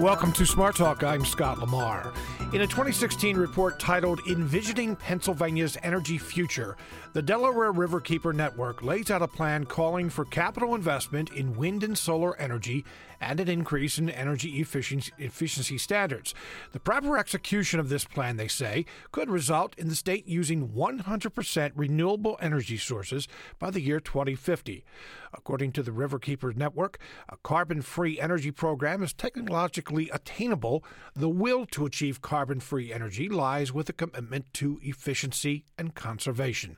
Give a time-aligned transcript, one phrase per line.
[0.00, 1.02] Welcome to Smart Talk.
[1.02, 2.12] I'm Scott Lamar.
[2.52, 6.76] In a 2016 report titled Envisioning Pennsylvania's Energy Future,
[7.14, 11.98] the Delaware Riverkeeper Network lays out a plan calling for capital investment in wind and
[11.98, 12.84] solar energy
[13.20, 16.32] and an increase in energy efficiency, efficiency standards.
[16.70, 21.72] The proper execution of this plan, they say, could result in the state using 100%
[21.74, 23.26] renewable energy sources
[23.58, 24.84] by the year 2050.
[25.32, 30.84] According to the Riverkeeper Network, a carbon free energy program is technologically attainable.
[31.14, 36.76] The will to achieve carbon free energy lies with a commitment to efficiency and conservation.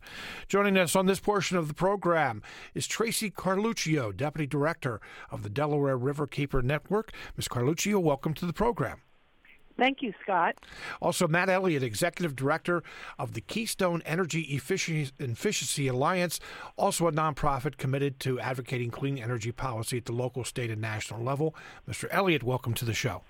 [0.49, 2.43] Joining us on this portion of the program
[2.75, 7.13] is Tracy Carluccio, Deputy Director of the Delaware Riverkeeper Network.
[7.37, 7.49] Ms.
[7.49, 9.03] Carluccio, welcome to the program.
[9.79, 10.57] Thank you, Scott.
[11.01, 12.83] Also, Matt Elliott, Executive Director
[13.19, 16.39] of the Keystone Energy Efficiency Alliance,
[16.77, 21.23] also a nonprofit committed to advocating clean energy policy at the local, state, and national
[21.23, 21.55] level.
[21.89, 22.09] Mr.
[22.11, 23.23] Elliott, welcome to the show.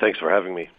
[0.00, 0.70] Thanks for having me.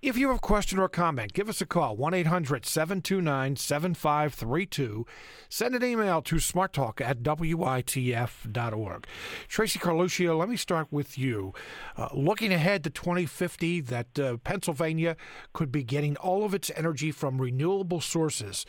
[0.00, 5.06] If you have a question or comment, give us a call 1 800 729 7532.
[5.48, 9.06] Send an email to smarttalk at witf.org.
[9.48, 11.52] Tracy Carluccio, let me start with you.
[11.96, 15.16] Uh, looking ahead to 2050, that uh, Pennsylvania
[15.52, 18.66] could be getting all of its energy from renewable sources.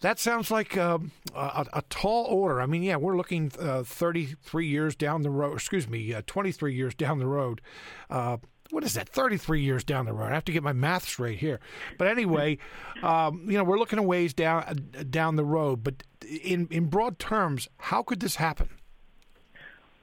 [0.00, 2.60] That sounds like um, a, a, tall order.
[2.60, 6.74] I mean, yeah, we're looking uh, 33 years down the road, excuse me, uh, 23
[6.74, 7.62] years down the road
[8.10, 8.36] uh,
[8.70, 10.30] what is that 33 years down the road.
[10.30, 11.60] I have to get my math straight here.
[11.98, 12.58] But anyway
[13.02, 15.82] um, you know we're looking a ways down uh, down the road.
[15.82, 16.02] But
[16.42, 18.70] in in broad terms how could this happen?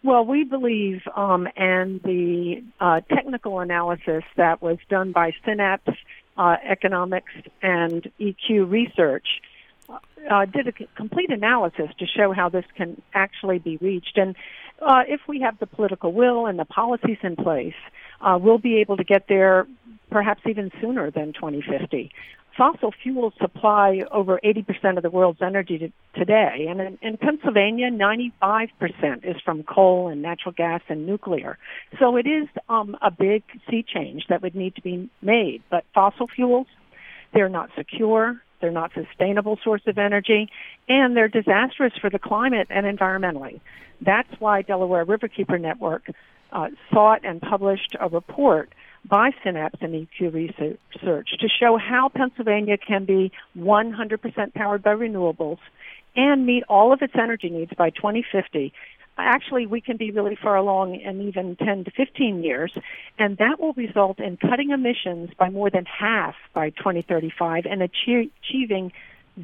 [0.04, 5.94] Well, we believe, um, and the uh, technical analysis that was done by Synapse
[6.38, 9.26] uh, Economics and EQ Research
[10.30, 14.18] uh, did a complete analysis to show how this can actually be reached.
[14.18, 14.36] And
[14.82, 17.74] uh, if we have the political will and the policies in place,
[18.24, 19.68] uh, we'll be able to get there
[20.12, 22.12] perhaps even sooner than 2050.
[22.56, 27.90] Fossil fuels supply over 80% of the world's energy to, today, and in, in Pennsylvania,
[27.90, 28.32] 95%
[29.24, 31.58] is from coal and natural gas and nuclear.
[32.00, 35.64] So it is um, a big sea change that would need to be made.
[35.72, 36.68] But fossil fuels,
[37.34, 40.48] they're not secure, they're not sustainable source of energy,
[40.88, 43.62] and they're disastrous for the climate and environmentally.
[44.00, 46.04] That's why Delaware Riverkeeper Network
[46.54, 48.72] uh, sought and published a report
[49.06, 55.58] by Synapse and EQ Research to show how Pennsylvania can be 100% powered by renewables
[56.16, 58.72] and meet all of its energy needs by 2050.
[59.18, 62.72] Actually, we can be really far along in even 10 to 15 years,
[63.20, 68.92] and that will result in cutting emissions by more than half by 2035 and achieving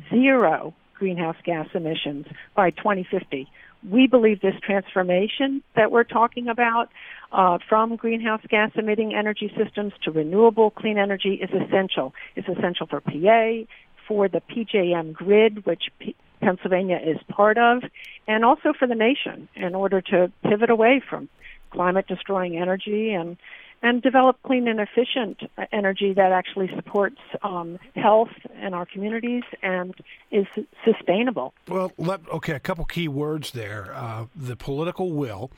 [0.09, 3.47] zero greenhouse gas emissions by 2050
[3.88, 6.90] we believe this transformation that we're talking about
[7.31, 12.13] uh, from greenhouse gas emitting energy systems to renewable clean energy is essential.
[12.35, 13.66] It's essential for PA,
[14.07, 17.84] for the PJM grid, which P- Pennsylvania is part of,
[18.28, 21.29] and also for the nation in order to pivot away from
[21.72, 23.38] climate destroying energy and
[23.81, 25.41] and develop clean and efficient
[25.72, 28.29] energy that actually supports um, health
[28.62, 29.95] in our communities and
[30.31, 30.45] is
[30.84, 31.53] sustainable.
[31.67, 35.51] Well, let, okay, a couple key words there: uh, the political will,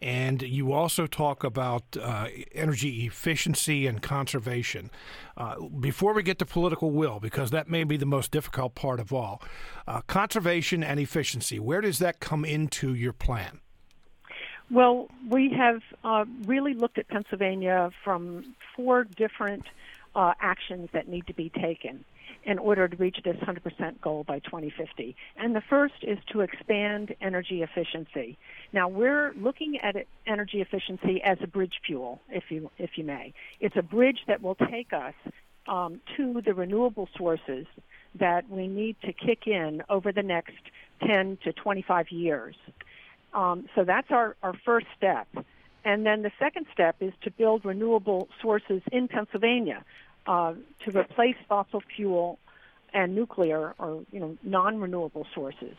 [0.00, 4.90] and you also talk about uh, energy efficiency and conservation.
[5.36, 9.00] Uh, before we get to political will, because that may be the most difficult part
[9.00, 9.42] of all,
[9.86, 11.58] uh, conservation and efficiency.
[11.58, 13.60] Where does that come into your plan?
[14.70, 19.64] Well, we have uh, really looked at Pennsylvania from four different
[20.14, 22.04] uh, actions that need to be taken
[22.44, 25.14] in order to reach this 100% goal by 2050.
[25.36, 28.38] And the first is to expand energy efficiency.
[28.72, 33.34] Now we're looking at energy efficiency as a bridge fuel, if you if you may.
[33.60, 35.14] It's a bridge that will take us
[35.66, 37.66] um, to the renewable sources
[38.18, 40.54] that we need to kick in over the next
[41.06, 42.56] 10 to 25 years.
[43.32, 45.28] Um, so that's our, our first step.
[45.84, 49.84] And then the second step is to build renewable sources in Pennsylvania
[50.26, 52.38] uh, to replace fossil fuel
[52.92, 55.76] and nuclear or you know non-renewable sources.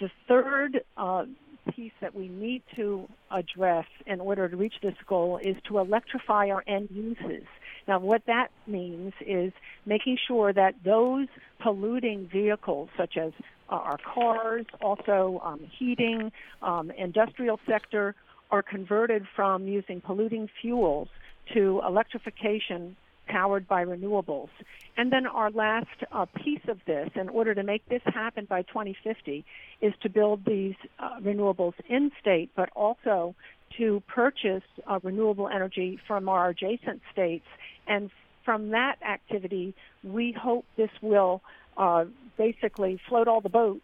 [0.00, 1.26] The third uh,
[1.72, 6.48] piece that we need to address in order to reach this goal is to electrify
[6.50, 7.46] our end uses.
[7.88, 9.52] Now, what that means is
[9.84, 11.28] making sure that those
[11.60, 13.32] polluting vehicles, such as
[13.68, 16.32] uh, our cars, also um, heating,
[16.62, 18.14] um, industrial sector,
[18.50, 21.08] are converted from using polluting fuels
[21.54, 22.96] to electrification
[23.26, 24.48] powered by renewables.
[24.96, 28.62] And then our last uh, piece of this, in order to make this happen by
[28.62, 29.44] 2050,
[29.80, 33.34] is to build these uh, renewables in state, but also
[33.78, 37.44] to purchase uh, renewable energy from our adjacent states.
[37.86, 38.10] And
[38.44, 39.74] from that activity,
[40.04, 41.42] we hope this will
[41.76, 42.04] uh,
[42.36, 43.82] basically float all the boats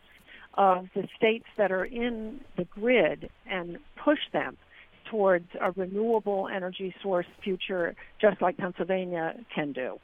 [0.54, 4.56] of the states that are in the grid and push them
[5.12, 10.00] towards a renewable energy source future, just like Pennsylvania can do.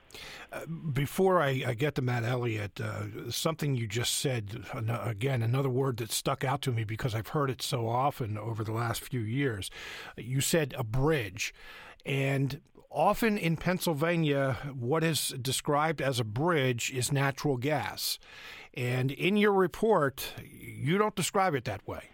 [0.53, 5.71] Uh, before I, I, get to Matt Elliott, uh, something you just said, again, another
[5.71, 9.00] word that stuck out to me because I've heard it so often over the last
[9.03, 9.71] few years.
[10.19, 11.55] You said a bridge.
[12.05, 18.19] And often in Pennsylvania, what is described as a bridge is natural gas.
[18.75, 22.11] And in your report, you don't describe it that way.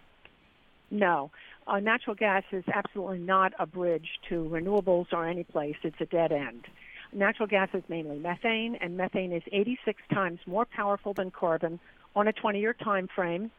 [0.91, 1.31] No
[1.67, 5.75] uh, natural gas is absolutely not a bridge to renewables or any place.
[5.83, 6.65] It's a dead end.
[7.11, 11.79] Natural gas is mainly methane, and methane is 86 times more powerful than carbon
[12.15, 13.51] on a 20-year time frame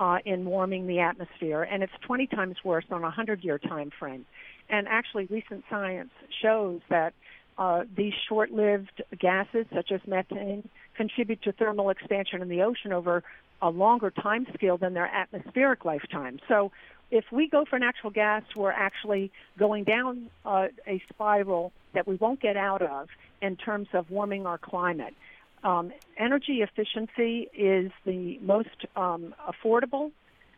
[0.00, 4.24] uh, in warming the atmosphere, and it's 20 times worse on a 100-year time frame.
[4.72, 6.10] And actually, recent science
[6.40, 7.12] shows that
[7.58, 13.22] uh, these short-lived gases, such as methane, contribute to thermal expansion in the ocean over
[13.60, 16.40] a longer time scale than their atmospheric lifetime.
[16.48, 16.72] So
[17.10, 22.16] if we go for natural gas, we're actually going down uh, a spiral that we
[22.16, 23.08] won't get out of
[23.42, 25.14] in terms of warming our climate.
[25.62, 30.10] Um, energy efficiency is the most um, affordable,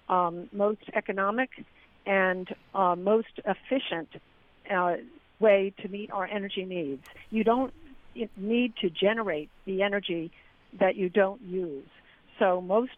[0.08, 1.50] um, most economic,
[2.06, 4.08] and uh, most efficient
[4.70, 4.96] uh,
[5.38, 7.06] way to meet our energy needs.
[7.30, 7.72] You don't
[8.36, 10.30] need to generate the energy
[10.78, 11.88] that you don't use.
[12.38, 12.92] So most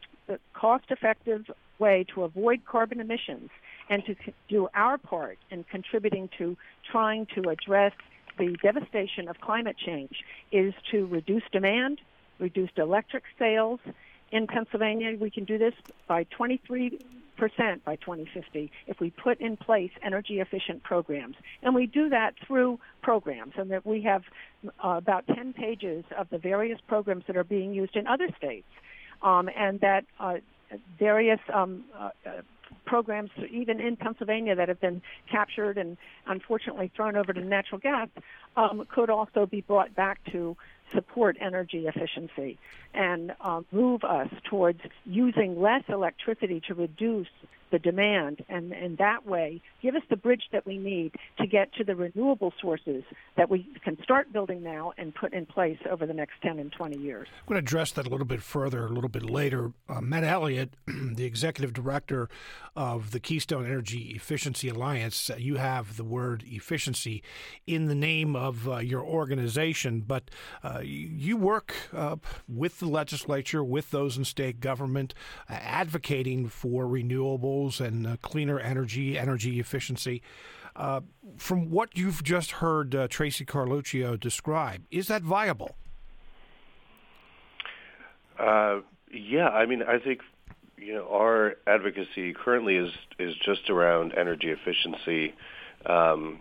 [0.54, 3.50] cost-effective way to avoid carbon emissions
[3.88, 4.14] and to
[4.48, 6.56] do our part in contributing to
[6.90, 7.92] trying to address
[8.38, 12.00] the devastation of climate change is to reduce demand,
[12.38, 13.80] reduce electric sales.
[14.32, 15.74] In Pennsylvania, we can do this
[16.06, 16.98] by 23
[17.36, 21.36] percent by 2050 if we put in place energy efficient programs.
[21.62, 24.22] And we do that through programs, and that we have
[24.84, 28.66] uh, about 10 pages of the various programs that are being used in other states,
[29.22, 30.34] um, and that uh,
[30.98, 32.10] various um, uh,
[32.84, 35.96] programs, even in Pennsylvania, that have been captured and
[36.26, 38.08] unfortunately thrown over to natural gas,
[38.56, 40.56] um, could also be brought back to
[40.94, 42.58] support energy efficiency
[42.94, 47.28] and uh, move us towards using less electricity to reduce
[47.70, 51.72] the demand and in that way give us the bridge that we need to get
[51.74, 53.02] to the renewable sources
[53.36, 56.72] that we can start building now and put in place over the next 10 and
[56.72, 57.28] 20 years.
[57.40, 59.72] I'm going to address that a little bit further a little bit later.
[59.88, 62.28] Uh, Matt Elliott, the executive director
[62.74, 67.22] of the Keystone Energy Efficiency Alliance, uh, you have the word efficiency
[67.66, 70.30] in the name of uh, your organization, but
[70.62, 71.74] uh, you work
[72.48, 75.14] with the legislature, with those in state government,
[75.48, 80.22] uh, advocating for renewable and uh, cleaner energy, energy efficiency.
[80.74, 81.00] Uh,
[81.36, 85.76] from what you've just heard uh, Tracy Carluccio describe, is that viable?
[89.16, 90.20] Yeah, I mean, I think
[90.76, 95.34] you know our advocacy currently is is just around energy efficiency,
[95.86, 96.40] um,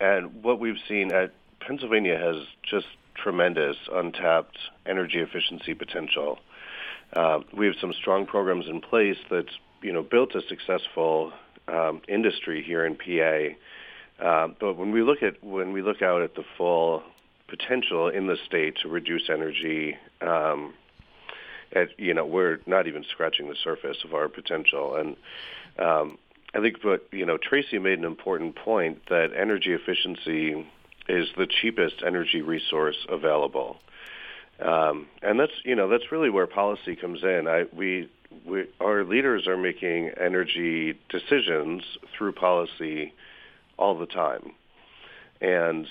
[0.00, 6.38] and what we've seen at Pennsylvania has just tremendous untapped energy efficiency potential.
[7.12, 9.46] Uh, we have some strong programs in place that
[9.82, 11.32] you know built a successful
[11.68, 14.24] um, industry here in PA.
[14.24, 17.02] Uh, but when we look at when we look out at the full
[17.48, 20.74] potential in the state to reduce energy, um,
[21.72, 24.96] at, you know we're not even scratching the surface of our potential.
[24.96, 25.16] And
[25.78, 26.18] um,
[26.54, 30.66] I think, but you know, Tracy made an important point that energy efficiency
[31.08, 33.76] is the cheapest energy resource available.
[34.58, 37.46] Um, and that's you know that's really where policy comes in.
[37.46, 38.08] I, we
[38.44, 41.82] we, our leaders are making energy decisions
[42.16, 43.12] through policy
[43.78, 44.52] all the time,
[45.40, 45.86] and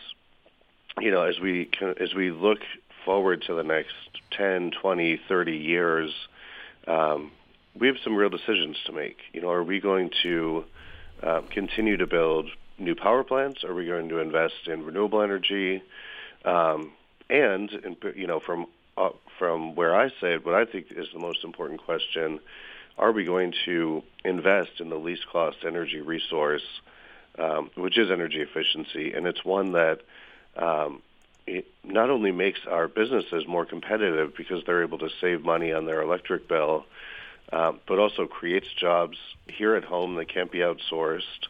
[1.00, 2.60] you know as we as we look
[3.06, 3.94] forward to the next
[4.32, 6.12] 10, 20, 30 years,
[6.88, 7.32] um,
[7.80, 9.18] we have some real decisions to make.
[9.32, 10.66] You know, are we going to
[11.22, 13.64] uh, continue to build new power plants?
[13.64, 15.84] Are we going to invest in renewable energy?
[16.44, 16.92] Um,
[17.30, 17.72] and,
[18.16, 21.84] you know, from uh, from where I sit, what I think is the most important
[21.84, 22.40] question:
[22.98, 26.66] Are we going to invest in the least cost energy resource,
[27.38, 29.14] um, which is energy efficiency?
[29.14, 30.02] And it's one that
[30.56, 31.02] um,
[31.48, 35.86] it not only makes our businesses more competitive because they're able to save money on
[35.86, 36.86] their electric bill,
[37.52, 41.48] uh, but also creates jobs here at home that can't be outsourced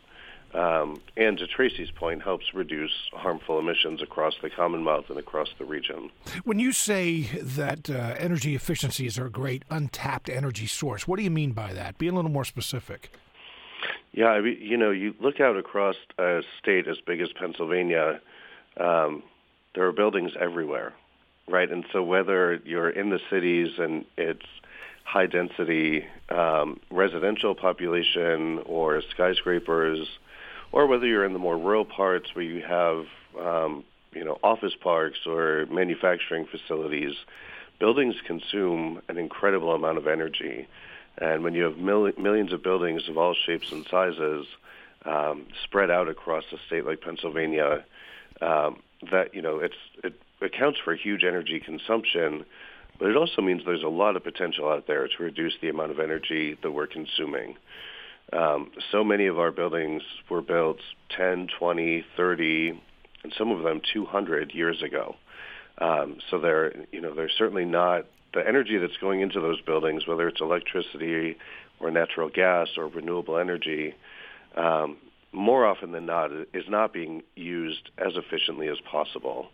[0.56, 5.66] um, and to Tracy's point, helps reduce harmful emissions across the Commonwealth and across the
[5.66, 6.10] region.
[6.46, 11.24] When you say that uh, energy efficiencies are a great untapped energy source, what do
[11.24, 11.98] you mean by that?
[11.98, 13.12] Be a little more specific.
[14.14, 18.22] Yeah, I mean, you know, you look out across a state as big as Pennsylvania,
[18.78, 19.24] um,
[19.74, 20.94] there are buildings everywhere,
[21.50, 21.70] right?
[21.70, 24.46] And so whether you're in the cities and it's
[25.04, 30.08] high density um, residential population or skyscrapers,
[30.76, 33.06] or whether you're in the more rural parts where you have
[33.42, 37.16] um, you know office parks or manufacturing facilities,
[37.80, 40.68] buildings consume an incredible amount of energy.
[41.18, 44.46] And when you have mil- millions of buildings of all shapes and sizes
[45.06, 47.86] um, spread out across a state like Pennsylvania,
[48.42, 52.46] um, that you know it's it accounts for huge energy consumption,
[53.00, 55.92] but it also means there's a lot of potential out there to reduce the amount
[55.92, 57.56] of energy that we're consuming.
[58.36, 60.78] Um, so many of our buildings were built
[61.16, 62.82] 10, 20, 30,
[63.24, 65.16] and some of them 200 years ago.
[65.78, 70.06] Um, so they're, you know, they're certainly not the energy that's going into those buildings,
[70.08, 71.38] whether it's electricity
[71.80, 73.94] or natural gas or renewable energy.
[74.56, 74.98] Um,
[75.32, 79.50] more often than not, is not being used as efficiently as possible.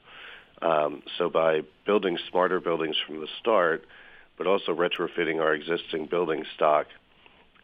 [0.61, 3.85] Um, so by building smarter buildings from the start,
[4.37, 6.87] but also retrofitting our existing building stock,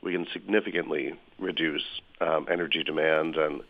[0.02, 1.84] we can significantly reduce
[2.22, 3.62] um, energy demand and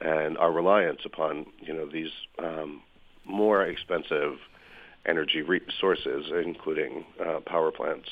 [0.00, 2.82] and our reliance upon you know these um,
[3.24, 4.38] more expensive
[5.06, 8.08] energy resources, including uh, power plants.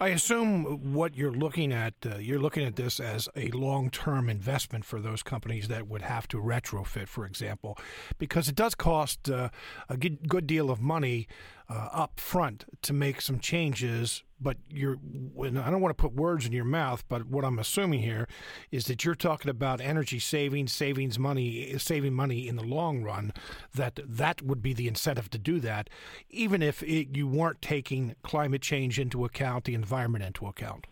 [0.00, 4.84] I assume what you're looking at, uh, you're looking at this as a long-term investment
[4.84, 7.76] for those companies that would have to retrofit, for example,
[8.18, 9.48] because it does cost uh,
[9.88, 11.26] a good, good deal of money
[11.68, 14.22] uh, up front to make some changes.
[14.40, 14.98] But you're,
[15.40, 18.28] I don't want to put words in your mouth, but what I'm assuming here
[18.70, 23.32] is that you're talking about energy savings, savings money, saving money in the long run.
[23.74, 25.90] That that would be the incentive to do that,
[26.30, 30.86] even if it, you weren't taking climate change into account, the environment into account.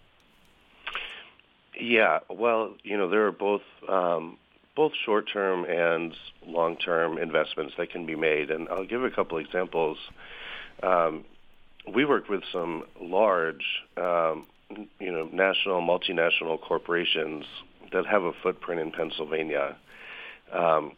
[1.78, 4.38] Yeah, well, you know, there are both um,
[4.74, 6.14] both short-term and
[6.46, 9.98] long-term investments that can be made, and I'll give a couple examples.
[10.82, 11.24] Um,
[11.92, 13.64] we work with some large,
[13.96, 14.46] um,
[14.98, 17.44] you know, national, multinational corporations
[17.92, 19.76] that have a footprint in Pennsylvania.
[20.52, 20.92] Um,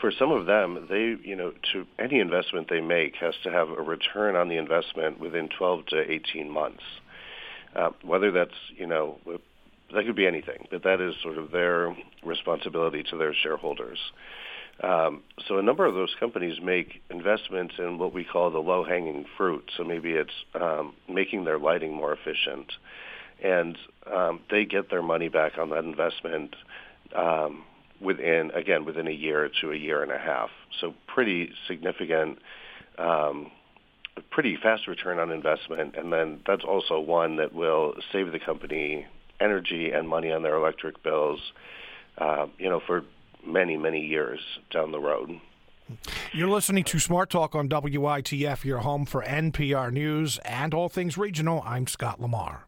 [0.00, 3.68] for some of them, they, you know, to any investment they make has to have
[3.70, 6.82] a return on the investment within 12 to 18 months.
[7.74, 9.18] Uh, whether that's, you know,
[9.94, 13.98] that could be anything, but that is sort of their responsibility to their shareholders.
[14.82, 19.26] Um, so a number of those companies make investments in what we call the low-hanging
[19.36, 19.70] fruit.
[19.76, 22.72] So maybe it's um, making their lighting more efficient,
[23.42, 23.76] and
[24.10, 26.56] um, they get their money back on that investment
[27.14, 27.64] um,
[28.00, 30.50] within, again, within a year to a year and a half.
[30.80, 32.38] So pretty significant,
[32.98, 33.50] um,
[34.30, 39.06] pretty fast return on investment, and then that's also one that will save the company
[39.40, 41.40] energy and money on their electric bills.
[42.16, 43.04] Uh, you know, for
[43.46, 45.40] many, many years down the road.
[46.32, 51.18] You're listening to Smart Talk on WITF, your home for NPR News and all things
[51.18, 51.62] regional.
[51.66, 52.66] I'm Scott Lamar.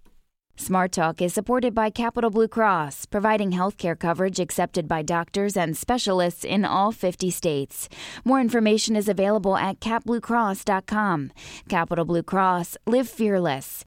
[0.56, 5.76] Smart Talk is supported by Capital Blue Cross, providing healthcare coverage accepted by doctors and
[5.76, 7.88] specialists in all 50 states.
[8.24, 11.32] More information is available at capbluecross.com.
[11.68, 13.84] Capital Blue Cross, live fearless.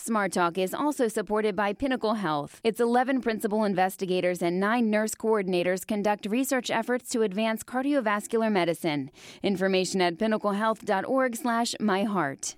[0.00, 2.60] Smart Talk is also supported by Pinnacle Health.
[2.62, 9.10] Its 11 principal investigators and 9 nurse coordinators conduct research efforts to advance cardiovascular medicine.
[9.42, 12.54] Information at pinnaclehealth.org/myheart.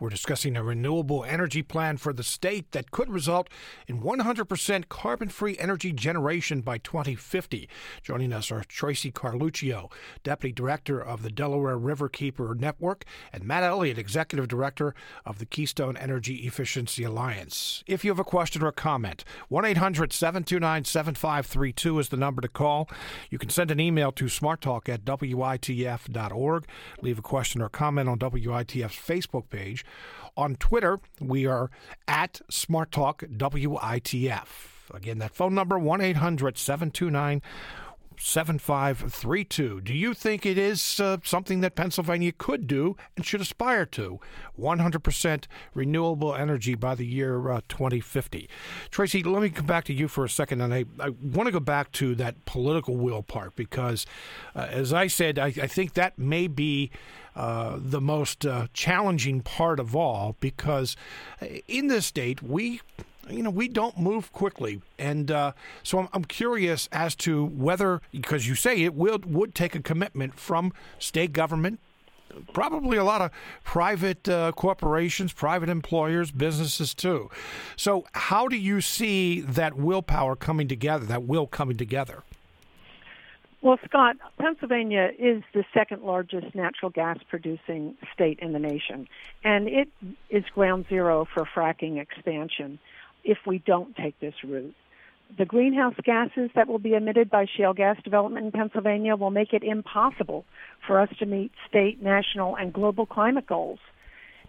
[0.00, 3.48] We're discussing a renewable energy plan for the state that could result
[3.88, 7.68] in 100% carbon free energy generation by 2050.
[8.02, 9.90] Joining us are Tracy Carluccio,
[10.22, 14.94] Deputy Director of the Delaware Riverkeeper Network, and Matt Elliott, Executive Director
[15.26, 17.82] of the Keystone Energy Efficiency Alliance.
[17.88, 22.40] If you have a question or a comment, 1 800 729 7532 is the number
[22.40, 22.88] to call.
[23.30, 26.66] You can send an email to smarttalk at witf.org.
[27.02, 29.84] Leave a question or comment on WITF's Facebook page.
[30.36, 31.70] On Twitter, we are
[32.06, 34.46] at Smart Talk WITF.
[34.94, 37.42] Again, that phone number 1 800 729
[38.18, 39.80] 7532.
[39.80, 44.20] Do you think it is uh, something that Pennsylvania could do and should aspire to?
[44.58, 45.44] 100%
[45.74, 48.48] renewable energy by the year uh, 2050.
[48.90, 51.52] Tracy, let me come back to you for a second, and I, I want to
[51.52, 54.04] go back to that political will part because,
[54.54, 56.90] uh, as I said, I, I, think that may be.
[57.36, 60.96] Uh, the most uh, challenging part of all because
[61.40, 62.80] uh, in this state we
[63.30, 64.80] you know, we don't move quickly.
[64.98, 69.54] And uh, so I'm, I'm, curious as to whether, because you say it will, would
[69.54, 71.80] take a commitment from state government
[72.52, 73.30] probably a lot of
[73.64, 77.30] private uh, corporations, private employers, businesses too.
[77.76, 82.22] So, how do you see that willpower coming together, that will coming together?
[83.60, 89.08] Well, Scott, Pennsylvania is the second largest natural gas producing state in the nation,
[89.42, 89.88] and it
[90.30, 92.78] is ground zero for fracking expansion
[93.28, 94.74] if we don't take this route.
[95.36, 99.52] The greenhouse gases that will be emitted by shale gas development in Pennsylvania will make
[99.52, 100.46] it impossible
[100.86, 103.78] for us to meet state, national, and global climate goals.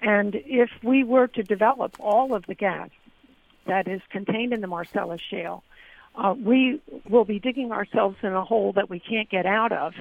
[0.02, 2.90] And if we were to develop all of the gas
[3.66, 5.64] that is contained in the Marcellus Shale,
[6.16, 9.94] uh, we will be digging ourselves in a hole that we can't get out of.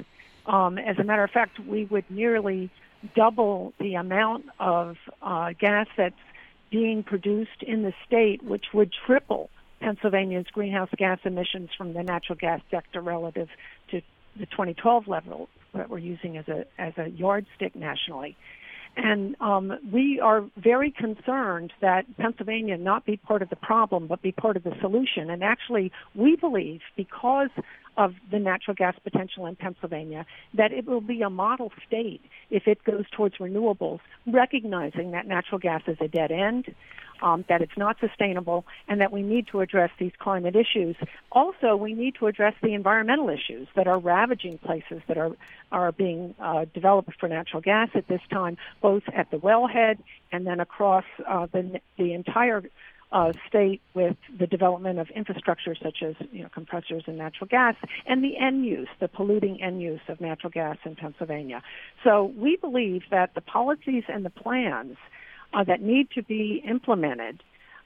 [0.47, 2.71] Um, as a matter of fact, we would nearly
[3.17, 6.15] double the amount of uh, gas that's
[6.71, 12.37] being produced in the state, which would triple Pennsylvania's greenhouse gas emissions from the natural
[12.37, 13.49] gas sector relative
[13.91, 14.01] to
[14.39, 18.37] the 2012 level that we're using as a as a yardstick nationally.
[18.97, 24.23] And um, we are very concerned that Pennsylvania not be part of the problem, but
[24.23, 25.31] be part of the solution.
[25.31, 27.51] And actually, we believe because
[27.99, 30.25] of the natural gas potential in Pennsylvania
[30.55, 35.59] that it will be a model state if it goes towards renewables, recognizing that natural
[35.59, 36.75] gas is a dead end
[37.23, 40.97] um, that it's not sustainable, and that we need to address these climate issues.
[41.33, 45.37] Also, we need to address the environmental issues that are ravaging places that are
[45.71, 49.99] are being uh, developed for natural gas at this time, both at the wellhead
[50.33, 52.63] and then across uh, the the entire
[53.11, 57.75] uh, state with the development of infrastructure such as you know, compressors and natural gas,
[58.07, 61.63] and the end use, the polluting end use of natural gas in Pennsylvania.
[62.05, 64.97] So we believe that the policies and the plans
[65.55, 67.43] uh, that need to be implemented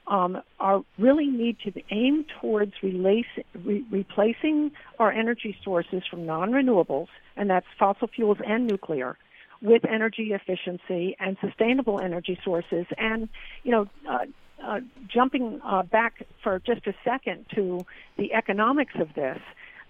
[0.09, 3.25] um, are really need to aim towards re-
[3.91, 9.17] replacing our energy sources from non-renewables, and that's fossil fuels and nuclear,
[9.61, 12.87] with energy efficiency and sustainable energy sources.
[12.99, 13.29] And
[13.63, 14.27] you know, uh,
[14.65, 17.81] uh, jumping uh, back for just a second to
[18.17, 19.39] the economics of this,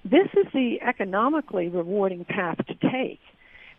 [0.05, 3.21] this is the economically rewarding path to take.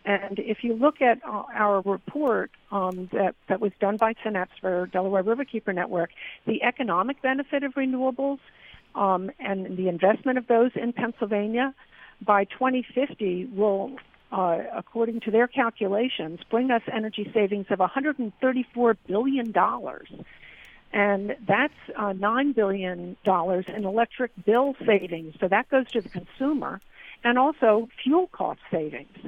[0.06, 4.52] And if you look at uh, our report um, that, that was done by Synapse
[4.60, 6.10] for Delaware Riverkeeper Network,
[6.46, 8.38] the economic benefit of renewables
[8.94, 11.74] um, and the investment of those in Pennsylvania
[12.24, 13.96] by 2050 will,
[14.30, 19.54] uh, according to their calculations, bring us energy savings of $134 billion.
[20.94, 25.34] And that's uh, $9 billion in electric bill savings.
[25.40, 26.80] So that goes to the consumer
[27.24, 29.18] and also fuel cost savings.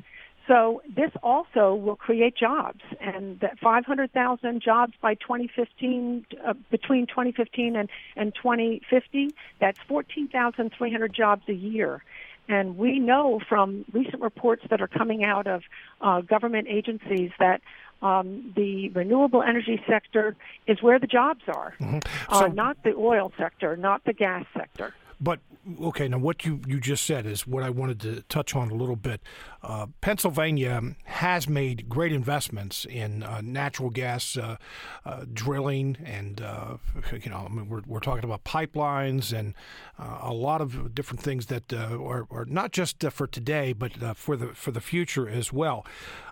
[0.46, 7.74] So this also will create jobs, and that 500,000 jobs by 2015, uh, between 2015
[7.74, 12.00] and, and 2050, that's 14,300 jobs a year.
[12.48, 15.62] And we know from recent reports that are coming out of
[16.00, 17.60] uh, government agencies that
[18.02, 21.98] um, the renewable energy sector is where the jobs are, mm-hmm.
[22.28, 24.94] Uh, so, uh, not the oil sector, not the gas sector.
[25.20, 25.40] But
[25.80, 28.74] okay, now what you, you just said is what I wanted to touch on a
[28.74, 29.20] little bit.
[29.62, 34.56] Uh, Pennsylvania has made great investments in uh, natural gas uh,
[35.04, 36.76] uh drilling, and uh,
[37.12, 39.54] you know, I mean, we're, we're talking about pipelines and
[39.98, 44.36] uh, a lot of different things that are, are, not just for today, but for
[44.36, 45.84] the for the future as well.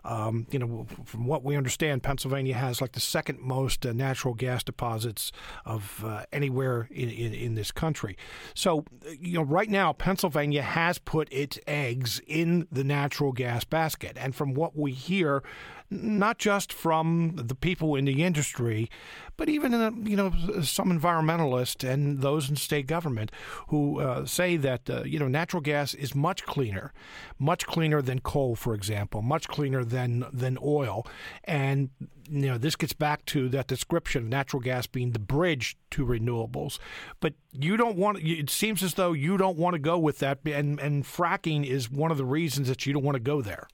[0.05, 4.63] Um, you know, from what we understand, Pennsylvania has like the second most natural gas
[4.63, 5.33] deposits
[5.65, 8.17] of anywhere in, in, in this country.
[8.55, 8.74] So,
[9.21, 14.35] you know, right now Pennsylvania has put its eggs in the natural gas basket, and
[14.35, 15.43] from what we hear,
[15.91, 18.91] not just from the people in the industry,
[19.37, 20.33] but even uh, you know
[20.63, 23.31] some environmentalists and those in state government
[23.69, 26.93] who uh, say that uh, you know natural gas is much cleaner,
[27.39, 31.07] much cleaner than coal, for example, much cleaner than than oil,
[31.45, 31.91] and
[32.29, 36.05] you know this gets back to that description of natural gas being the bridge to
[36.05, 36.79] renewables.
[37.21, 40.41] But you don't want it seems as though you don't want to go with that,
[40.45, 43.67] and and fracking is one of the reasons that you don't want to go there.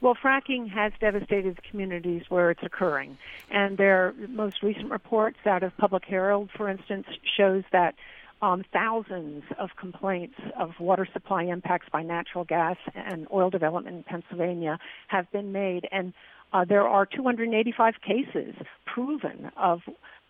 [0.00, 3.16] Well, fracking has devastated communities where it's occurring.
[3.50, 7.94] And their most recent reports out of Public Herald, for instance, shows that
[8.42, 14.02] um, thousands of complaints of water supply impacts by natural gas and oil development in
[14.02, 15.88] Pennsylvania have been made.
[15.90, 16.12] And
[16.54, 18.54] uh, there are 285 cases
[18.86, 19.80] proven of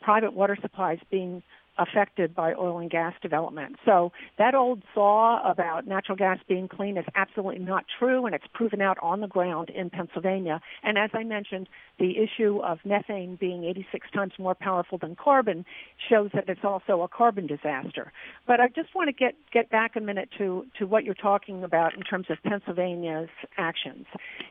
[0.00, 1.42] private water supplies being
[1.78, 3.76] affected by oil and gas development.
[3.84, 8.46] So that old saw about natural gas being clean is absolutely not true, and it's
[8.52, 10.60] proven out on the ground in Pennsylvania.
[10.82, 15.64] And as I mentioned, the issue of methane being 86 times more powerful than carbon
[16.08, 18.12] shows that it's also a carbon disaster.
[18.46, 21.64] But I just want to get get back a minute to to what you're talking
[21.64, 24.06] about in terms of Pennsylvania's actions.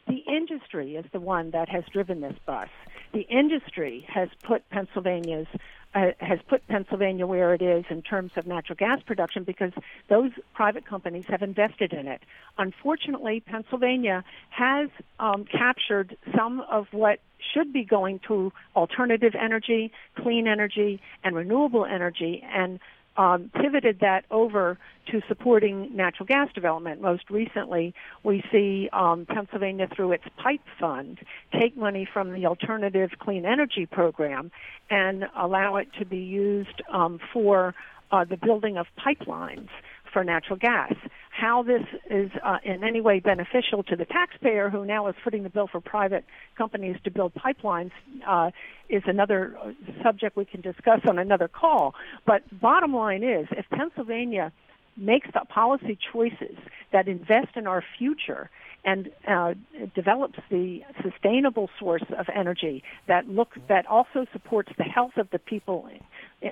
[0.08, 2.70] The industry is the one that has driven this bus.
[3.14, 5.48] The industry has put Pennsylvania's
[5.96, 9.72] uh, has put Pennsylvania where it is in terms of natural gas production because
[10.10, 12.22] those private companies have invested in it.
[12.58, 17.20] Unfortunately, Pennsylvania has um, captured some of what
[17.54, 22.80] should be going to alternative energy, clean energy, and renewable energy, and
[23.18, 24.78] um, pivoted that over
[25.12, 27.02] to supporting natural gas development.
[27.02, 31.20] Most recently, we see um, Pennsylvania, through its PIPE fund,
[31.60, 34.52] take money from the Alternative Clean Energy Program
[34.90, 37.76] and allow it to be used um, for
[38.12, 39.70] uh, the building of pipelines
[40.12, 40.94] for natural gas.
[41.36, 45.42] How this is uh, in any way beneficial to the taxpayer who now is footing
[45.42, 47.92] the bill for private companies to build pipelines
[48.28, 48.52] uh,
[48.88, 49.72] is another uh,
[50.04, 51.96] subject we can discuss on another call.
[52.28, 54.52] But bottom line is, if Pennsylvania
[54.96, 56.56] makes the policy choices
[56.92, 58.52] that invest in our future
[58.86, 59.54] and uh,
[59.96, 65.40] develops the sustainable source of energy that look that also supports the health of the
[65.40, 65.90] people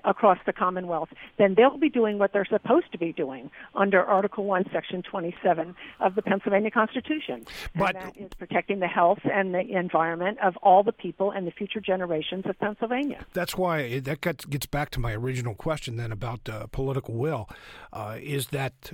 [0.04, 4.46] across the Commonwealth, then they'll be doing what they're supposed to be doing under Article
[4.46, 7.46] 1, Section 27 of the Pennsylvania Constitution.
[7.76, 11.48] But, and that is protecting the health and the environment of all the people and
[11.48, 13.26] the future generations of Pennsylvania.
[13.34, 17.50] That's why that gets back to my original question then about uh, political will,
[17.94, 18.92] uh, is that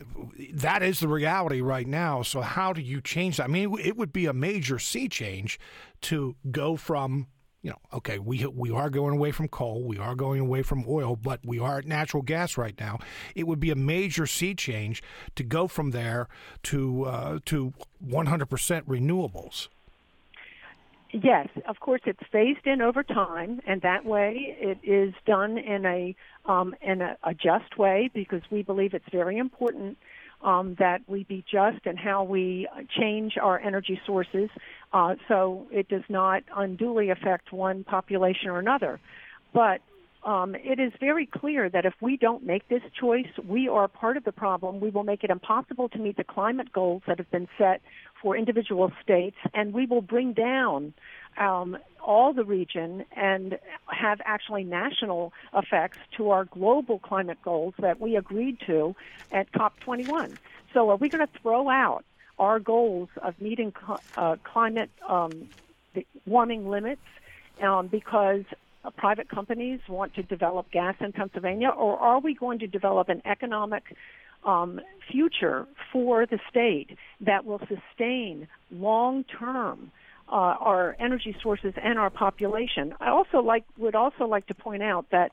[0.53, 2.21] that is the reality right now.
[2.21, 3.43] So how do you change that?
[3.43, 5.59] I mean, it would be a major sea change
[6.01, 7.27] to go from
[7.63, 10.85] you know, okay, we we are going away from coal, we are going away from
[10.87, 12.99] oil, but we are at natural gas right now.
[13.35, 15.01] It would be a major sea change
[15.35, 16.27] to go from there
[16.63, 17.73] to uh, to
[18.05, 18.47] 100%
[18.83, 19.67] renewables.
[21.11, 25.85] Yes, of course, it's phased in over time, and that way it is done in
[25.85, 26.15] a
[26.45, 29.97] um, in a, a just way because we believe it's very important
[30.41, 32.67] um, that we be just and how we
[32.99, 34.49] change our energy sources
[34.93, 38.99] uh, so it does not unduly affect one population or another.
[39.53, 39.81] But
[40.23, 44.17] um, it is very clear that if we don't make this choice, we are part
[44.17, 44.79] of the problem.
[44.79, 47.81] We will make it impossible to meet the climate goals that have been set
[48.21, 50.93] for individual states, and we will bring down
[51.37, 57.99] um, all the region and have actually national effects to our global climate goals that
[57.99, 58.95] we agreed to
[59.31, 60.37] at COP21.
[60.73, 62.05] So, are we going to throw out
[62.39, 63.73] our goals of meeting
[64.15, 65.49] uh, climate um,
[66.25, 67.01] warming limits
[67.61, 68.43] um, because
[68.83, 73.09] uh, private companies want to develop gas in Pennsylvania, or are we going to develop
[73.09, 73.83] an economic
[74.45, 74.79] um,
[75.11, 79.91] future for the state that will sustain long term
[80.29, 82.93] uh, our energy sources and our population?
[82.99, 85.31] I also like would also like to point out that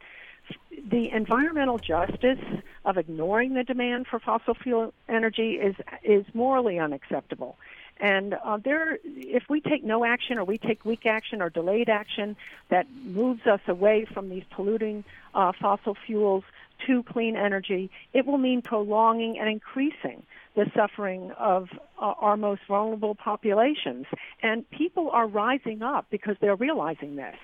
[0.90, 2.38] the environmental justice
[2.84, 7.56] of ignoring the demand for fossil fuel energy is is morally unacceptable.
[8.00, 11.88] And uh, there, if we take no action or we take weak action or delayed
[11.88, 12.36] action
[12.68, 15.04] that moves us away from these polluting
[15.34, 16.42] uh, fossil fuels
[16.86, 22.62] to clean energy, it will mean prolonging and increasing the suffering of uh, our most
[22.68, 24.06] vulnerable populations.
[24.42, 27.36] And people are rising up because they're realizing this.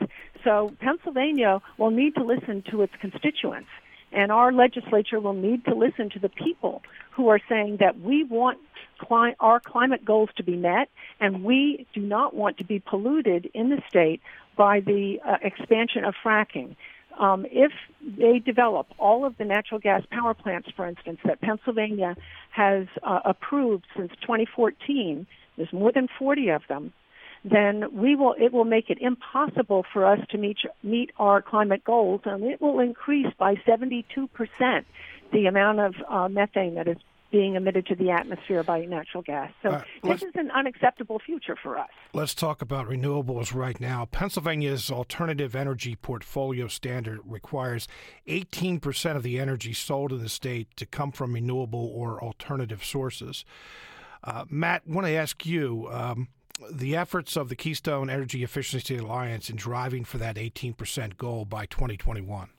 [0.44, 3.68] So Pennsylvania will need to listen to its constituents.
[4.12, 8.25] And our legislature will need to listen to the people who are saying that we
[8.25, 8.59] want
[8.99, 10.88] cli- our climate goals to be met
[11.20, 14.20] and we do not want to be polluted in the state
[14.57, 16.77] by the uh, expansion of fracking.
[17.18, 22.16] Um, if they develop all of the natural gas power plants, for instance, that Pennsylvania
[22.51, 26.92] has uh, approved since 2014, there's more than 40 of them,
[27.44, 31.83] then we will it will make it impossible for us to meet meet our climate
[31.85, 34.87] goals, and it will increase by 72 percent
[35.33, 36.99] the amount of uh, methane that is
[37.31, 39.53] being emitted to the atmosphere by natural gas.
[39.62, 41.88] So uh, this is an unacceptable future for us.
[42.12, 44.07] Let's talk about renewables right now.
[44.07, 47.87] Pennsylvania's alternative energy portfolio standard requires
[48.27, 53.45] 18% of the energy sold in the state to come from renewable or alternative sources.
[54.25, 55.88] Uh, Matt, I want to ask you.
[55.90, 56.29] Um,
[56.71, 61.64] the efforts of the Keystone Energy Efficiency Alliance in driving for that 18% goal by
[61.64, 62.51] 2021?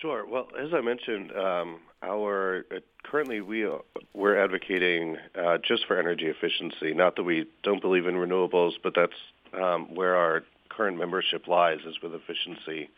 [0.00, 0.26] Sure.
[0.26, 3.78] Well, as I mentioned, um, our uh, currently we uh,
[4.14, 6.94] we're advocating uh, just for energy efficiency.
[6.94, 9.12] Not that we don't believe in renewables, but that's
[9.60, 12.88] um, where our current membership lies is with efficiency.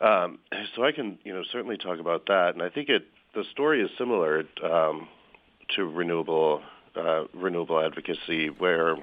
[0.00, 0.38] Um,
[0.74, 3.82] so I can, you know, certainly talk about that, and I think it the story
[3.82, 5.08] is similar um,
[5.76, 6.62] to renewable
[6.96, 8.96] uh, renewable advocacy, where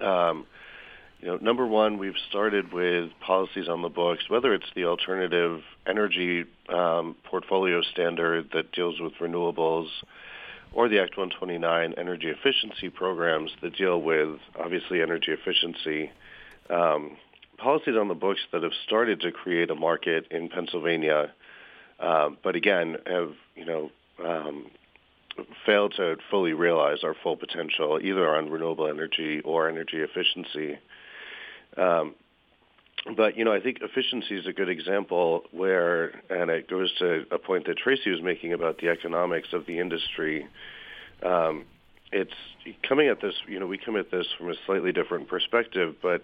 [0.00, 0.46] um,
[1.22, 5.62] you know, number one, we've started with policies on the books, whether it's the alternative
[5.86, 9.86] energy um, portfolio standard that deals with renewables,
[10.72, 16.10] or the Act 129 energy efficiency programs that deal with obviously energy efficiency.
[16.68, 17.16] Um,
[17.56, 21.32] policies on the books that have started to create a market in Pennsylvania,
[22.00, 23.90] uh, but again have you know
[24.24, 24.66] um,
[25.64, 30.78] failed to fully realize our full potential either on renewable energy or energy efficiency.
[31.76, 32.14] Um,
[33.16, 37.24] but you know, I think efficiency is a good example where, and it goes to
[37.30, 40.46] a point that Tracy was making about the economics of the industry.
[41.24, 41.64] Um,
[42.12, 42.34] it's
[42.88, 46.22] coming at this, you know, we come at this from a slightly different perspective, but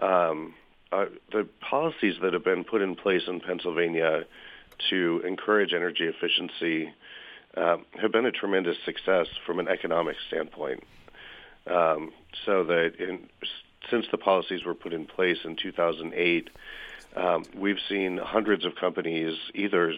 [0.00, 0.54] um,
[0.92, 4.24] uh, the policies that have been put in place in Pennsylvania
[4.90, 6.92] to encourage energy efficiency
[7.56, 10.82] uh, have been a tremendous success from an economic standpoint.
[11.66, 12.12] Um,
[12.44, 13.28] so that in,
[13.90, 16.50] since the policies were put in place in 2008,
[17.16, 19.94] um, we've seen hundreds of companies either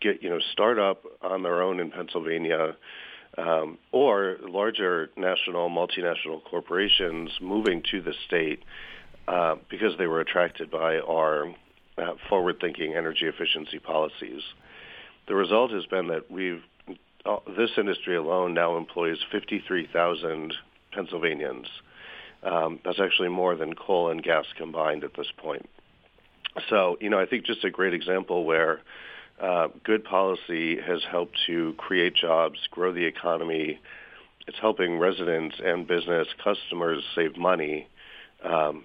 [0.00, 2.76] get you know start up on their own in Pennsylvania,
[3.38, 8.62] um, or larger national multinational corporations moving to the state
[9.28, 11.54] uh, because they were attracted by our
[11.98, 14.42] uh, forward-thinking energy efficiency policies.
[15.28, 16.62] The result has been that we've
[17.24, 20.54] uh, this industry alone now employs 53,000
[20.92, 21.66] Pennsylvanians.
[22.42, 25.68] Um, that's actually more than coal and gas combined at this point.
[26.68, 28.80] So, you know, I think just a great example where
[29.40, 33.80] uh, good policy has helped to create jobs, grow the economy.
[34.46, 37.88] It's helping residents and business customers save money,
[38.42, 38.84] um,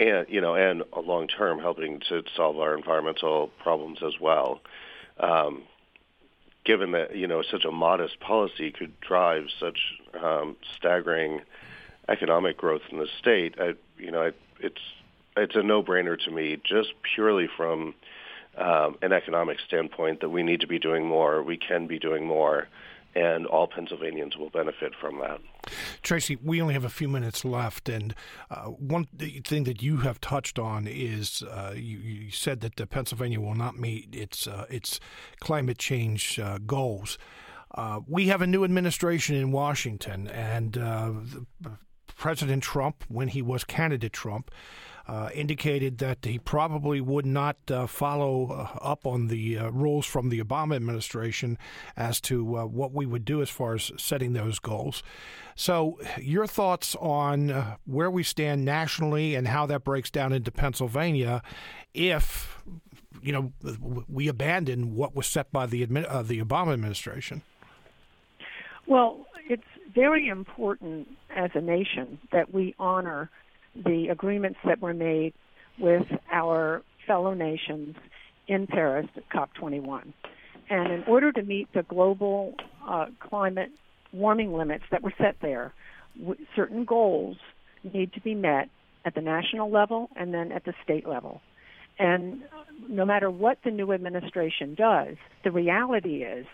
[0.00, 4.60] and you know, and long term helping to solve our environmental problems as well.
[5.18, 5.62] Um,
[6.64, 9.78] given that you know such a modest policy could drive such
[10.22, 11.40] um, staggering
[12.08, 14.80] economic growth in the state, I, you know, it's
[15.36, 17.94] it's a no-brainer to me, just purely from
[18.56, 22.26] um, an economic standpoint, that we need to be doing more, we can be doing
[22.26, 22.66] more,
[23.14, 25.40] and all Pennsylvanians will benefit from that.
[26.02, 28.14] Tracy, we only have a few minutes left, and
[28.50, 33.40] uh, one thing that you have touched on is uh, you, you, said that Pennsylvania
[33.40, 34.98] will not meet its uh, its
[35.40, 37.18] climate change uh, goals.
[37.74, 41.12] Uh, we have a new administration in Washington, and uh,
[42.18, 44.50] President Trump, when he was candidate Trump,
[45.06, 50.04] uh, indicated that he probably would not uh, follow uh, up on the uh, rules
[50.04, 51.56] from the Obama administration
[51.96, 55.02] as to uh, what we would do as far as setting those goals.
[55.54, 60.50] So, your thoughts on uh, where we stand nationally and how that breaks down into
[60.50, 61.40] Pennsylvania
[61.94, 62.62] if
[63.22, 63.52] you know
[64.08, 67.42] we abandon what was set by the the Obama administration?
[68.86, 69.64] Well, it's
[69.98, 73.28] very important as a nation that we honor
[73.74, 75.34] the agreements that were made
[75.80, 77.96] with our fellow nations
[78.46, 80.12] in Paris at COP21.
[80.70, 82.54] And in order to meet the global
[82.86, 83.70] uh, climate
[84.12, 85.72] warming limits that were set there,
[86.16, 87.36] w- certain goals
[87.82, 88.68] need to be met
[89.04, 91.40] at the national level and then at the state level.
[91.98, 92.42] And
[92.88, 96.46] no matter what the new administration does, the reality is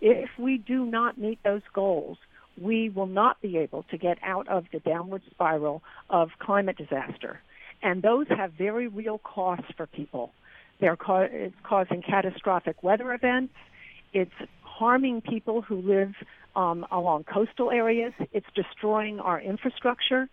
[0.00, 2.18] if we do not meet those goals,
[2.60, 7.40] we will not be able to get out of the downward spiral of climate disaster.
[7.82, 10.32] And those have very real costs for people.
[10.80, 13.54] They're ca- it's causing catastrophic weather events.
[14.12, 16.14] It's harming people who live
[16.56, 18.12] um, along coastal areas.
[18.32, 20.28] It's destroying our infrastructure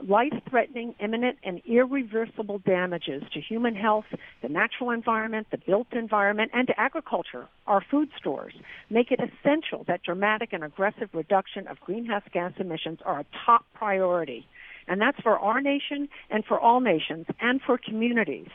[0.00, 4.04] life-threatening, imminent, and irreversible damages to human health,
[4.42, 8.54] the natural environment, the built environment, and to agriculture, our food stores,
[8.90, 13.64] make it essential that dramatic and aggressive reduction of greenhouse gas emissions are a top
[13.74, 14.46] priority.
[14.88, 18.48] And that's for our nation and for all nations and for communities.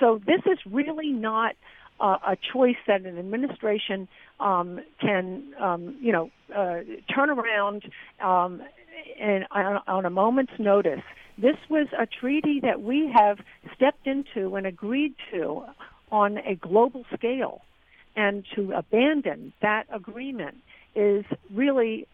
[0.00, 1.54] So this is really not
[2.00, 4.08] uh, a choice that an administration
[4.40, 6.78] um, can, um, you know, uh,
[7.12, 7.82] turn around
[8.22, 8.62] um,
[9.20, 11.02] and on a moment's notice.
[11.36, 13.38] This was a treaty that we have
[13.74, 15.64] stepped into and agreed to
[16.10, 17.62] on a global scale.
[18.16, 20.56] And to abandon that agreement
[20.96, 22.08] is really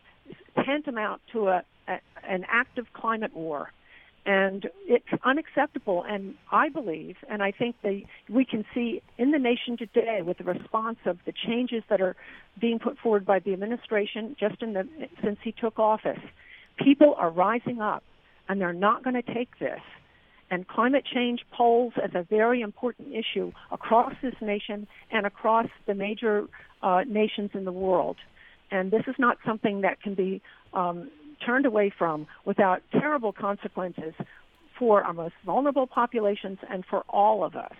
[0.62, 3.72] tantamount to a, a, an act of climate war.
[4.26, 6.04] And it's unacceptable.
[6.06, 7.76] And I believe, and I think
[8.28, 12.16] we can see in the nation today with the response of the changes that are
[12.60, 14.86] being put forward by the administration just in the,
[15.22, 16.20] since he took office,
[16.76, 18.02] people are rising up
[18.48, 19.80] and they're not going to take this.
[20.50, 25.94] And climate change polls as a very important issue across this nation and across the
[25.94, 26.46] major
[26.82, 28.16] uh, nations in the world.
[28.70, 30.42] And this is not something that can be
[30.74, 31.10] um,
[31.44, 34.14] turned away from without terrible consequences
[34.78, 37.72] for our most vulnerable populations and for all of us.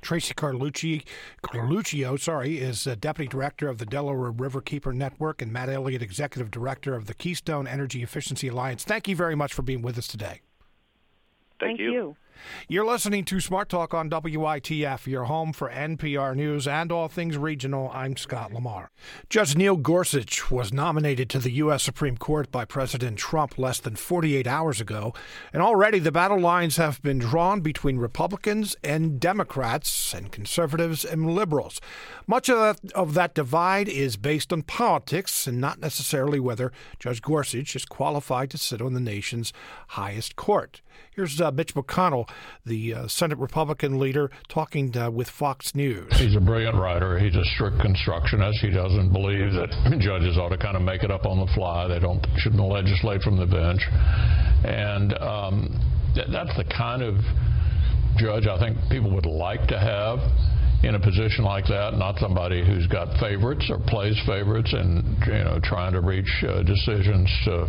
[0.00, 1.04] Tracy Carlucci,
[1.42, 6.50] Carluccio, sorry, is uh, Deputy Director of the Delaware Riverkeeper Network and Matt Elliott, Executive
[6.50, 8.84] Director of the Keystone Energy Efficiency Alliance.
[8.84, 10.40] Thank you very much for being with us today.
[11.60, 11.92] Thank, Thank you.
[11.92, 12.16] you.
[12.68, 17.36] You're listening to Smart Talk on WITF, your home for NPR News and all things
[17.36, 17.90] regional.
[17.92, 18.90] I'm Scott Lamar.
[19.28, 21.82] Judge Neil Gorsuch was nominated to the U.S.
[21.82, 25.14] Supreme Court by President Trump less than 48 hours ago,
[25.52, 31.34] and already the battle lines have been drawn between Republicans and Democrats and conservatives and
[31.34, 31.80] liberals.
[32.26, 37.22] Much of that, of that divide is based on politics and not necessarily whether Judge
[37.22, 39.52] Gorsuch is qualified to sit on the nation's
[39.88, 40.82] highest court.
[41.10, 42.27] Here's uh, Mitch McConnell,
[42.64, 46.12] the uh, Senate Republican leader, talking uh, with Fox News.
[46.18, 47.18] He's a brilliant writer.
[47.18, 48.60] He's a strict constructionist.
[48.60, 51.88] He doesn't believe that judges ought to kind of make it up on the fly.
[51.88, 53.80] They don't shouldn't legislate from the bench,
[54.64, 55.80] and um,
[56.14, 57.16] th- that's the kind of
[58.16, 60.18] judge I think people would like to have
[60.82, 65.44] in a position like that, not somebody who's got favorites or plays favorites and you
[65.44, 67.66] know trying to reach uh, decisions to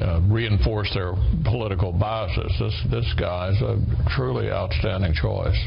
[0.00, 2.52] uh, reinforce their political biases.
[2.58, 3.78] This this guy's a
[4.16, 5.58] truly outstanding choice.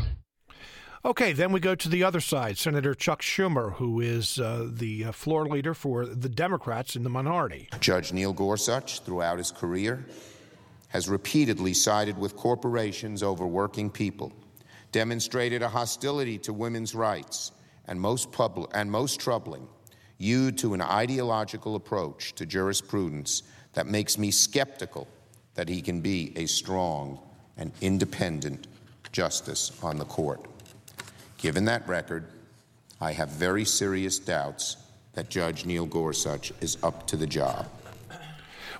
[1.04, 2.60] Okay, then we go to the other side.
[2.60, 7.10] Senator Chuck Schumer, who is uh, the uh, floor leader for the Democrats in the
[7.10, 7.70] minority.
[7.80, 10.06] Judge Neil Gorsuch, throughout his career,
[10.90, 14.32] has repeatedly sided with corporations over working people,
[14.92, 17.52] demonstrated a hostility to women's rights,
[17.88, 19.68] and most, pub- and most troubling,
[20.20, 23.42] yielded to an ideological approach to jurisprudence
[23.74, 25.08] that makes me skeptical
[25.56, 27.20] that he can be a strong
[27.58, 28.68] and independent
[29.12, 30.46] justice on the court.
[31.38, 32.26] Given that record,
[33.00, 34.78] I have very serious doubts
[35.14, 37.68] that Judge Neil Gorsuch is up to the job.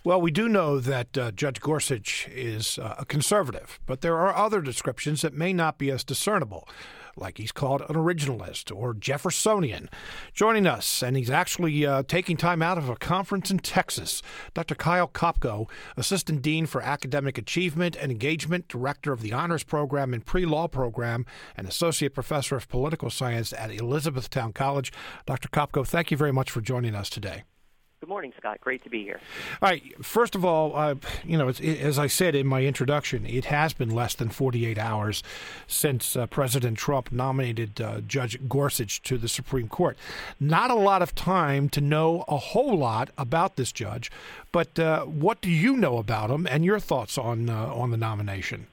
[0.04, 4.36] Well, we do know that uh, Judge Gorsuch is uh, a conservative, but there are
[4.36, 6.68] other descriptions that may not be as discernible
[7.16, 9.90] like he's called an originalist or Jeffersonian.
[10.34, 14.22] Joining us, and he's actually uh, taking time out of a conference in Texas,
[14.54, 14.76] Dr.
[14.76, 20.26] Kyle Kopko, Assistant Dean for Academic Achievement and Engagement, Director of the Honors Program and
[20.26, 21.26] Pre Law Program,
[21.58, 24.92] and Associate Professor of Political Science at Elizabethtown College.
[25.26, 25.50] Dr.
[25.50, 27.44] Kopko, thank you very much for joining us today.
[28.02, 28.60] Good morning, Scott.
[28.62, 29.20] Great to be here.
[29.62, 29.84] All right.
[30.04, 33.92] First of all, uh, you know, as I said in my introduction, it has been
[33.92, 35.22] less than 48 hours
[35.68, 40.00] since uh, President Trump nominated uh, Judge Gorsuch to the Supreme Court.
[40.40, 44.10] Not a lot of time to know a whole lot about this judge,
[44.52, 47.98] but uh, what do you know about him and your thoughts on uh, on the
[47.98, 48.66] nomination?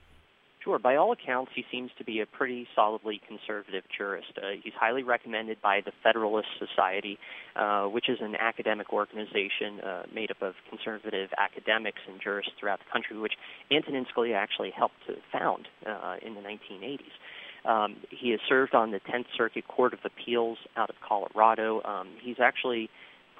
[0.68, 0.78] Sure.
[0.78, 4.32] By all accounts, he seems to be a pretty solidly conservative jurist.
[4.36, 7.18] Uh, he's highly recommended by the Federalist Society,
[7.56, 12.80] uh, which is an academic organization uh, made up of conservative academics and jurists throughout
[12.80, 13.32] the country, which
[13.72, 17.16] Antonin Scalia actually helped to found uh, in the 1980s.
[17.64, 21.80] Um, he has served on the 10th Circuit Court of Appeals out of Colorado.
[21.82, 22.90] Um, he's actually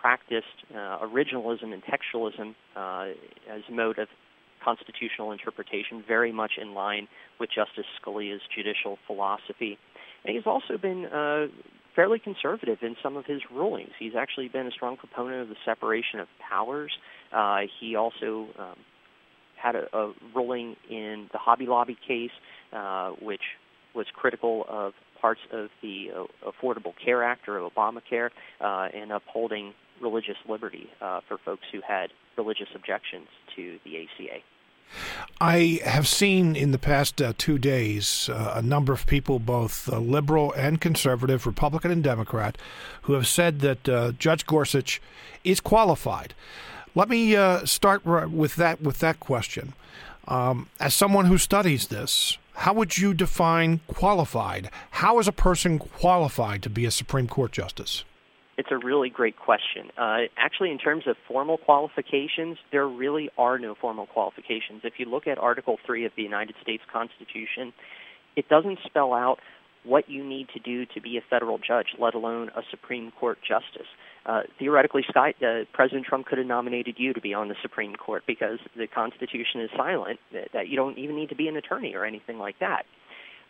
[0.01, 3.13] practiced uh, originalism and textualism uh,
[3.53, 4.09] as a mode of
[4.63, 7.09] constitutional interpretation, very much in line
[7.41, 9.79] with Justice Scalia's judicial philosophy.
[10.25, 11.47] And he's also been uh,
[11.95, 13.91] fairly conservative in some of his rulings.
[13.99, 16.93] He's actually been a strong proponent of the separation of powers.
[17.33, 18.77] Uh, he also um,
[19.57, 22.31] had a, a ruling in the Hobby Lobby case,
[22.73, 23.43] uh, which
[23.95, 29.75] was critical of parts of the uh, Affordable Care Act or Obamacare uh, and upholding
[30.01, 34.43] religious liberty uh, for folks who had religious objections to the ACA.
[35.41, 39.93] I have seen in the past uh, two days uh, a number of people, both
[39.93, 42.57] uh, liberal and conservative, Republican and Democrat,
[43.03, 45.01] who have said that uh, Judge Gorsuch
[45.45, 46.35] is qualified.
[46.95, 49.75] Let me uh, start with that with that question.
[50.27, 54.71] Um, as someone who studies this, how would you define qualified?
[54.91, 58.05] How is a person qualified to be a Supreme Court justice?
[58.59, 59.93] It's a really great question.
[59.97, 64.81] Uh, actually, in terms of formal qualifications, there really are no formal qualifications.
[64.83, 67.73] If you look at Article 3 of the United States Constitution,
[68.35, 69.39] it doesn't spell out
[69.85, 73.39] what you need to do to be a federal judge, let alone a Supreme Court
[73.47, 73.87] justice.
[74.27, 77.95] Uh, theoretically, Scott, uh, President Trump could have nominated you to be on the Supreme
[77.95, 81.57] Court because the Constitution is silent that, that you don't even need to be an
[81.57, 82.87] attorney or anything like that.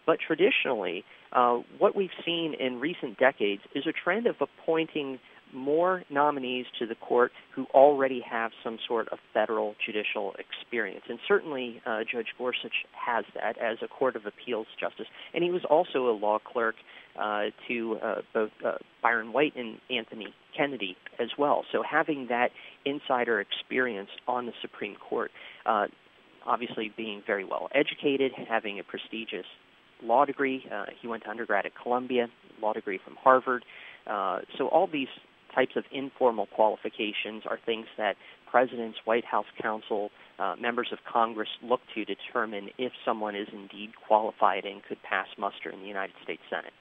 [0.04, 1.02] But traditionally,
[1.32, 5.18] uh, what we've seen in recent decades is a trend of appointing
[5.52, 11.04] more nominees to the court who already have some sort of federal judicial experience.
[11.08, 15.06] And certainly uh, Judge Gorsuch has that as a Court of Appeals justice.
[15.34, 16.76] And he was also a law clerk
[17.18, 18.72] uh, to uh, both uh,
[19.02, 21.64] Byron White and Anthony Kennedy as well.
[21.72, 22.50] So having that
[22.84, 25.30] insider experience on the Supreme Court,
[25.66, 25.86] uh,
[26.46, 29.46] obviously being very well educated, having a prestigious
[30.02, 30.64] law degree.
[30.72, 32.28] Uh, he went to undergrad at Columbia,
[32.60, 33.64] law degree from Harvard.
[34.06, 35.08] Uh, so all these
[35.54, 38.16] types of informal qualifications are things that
[38.50, 43.90] presidents, White House counsel, uh, members of Congress look to determine if someone is indeed
[44.06, 46.72] qualified and could pass muster in the United States Senate.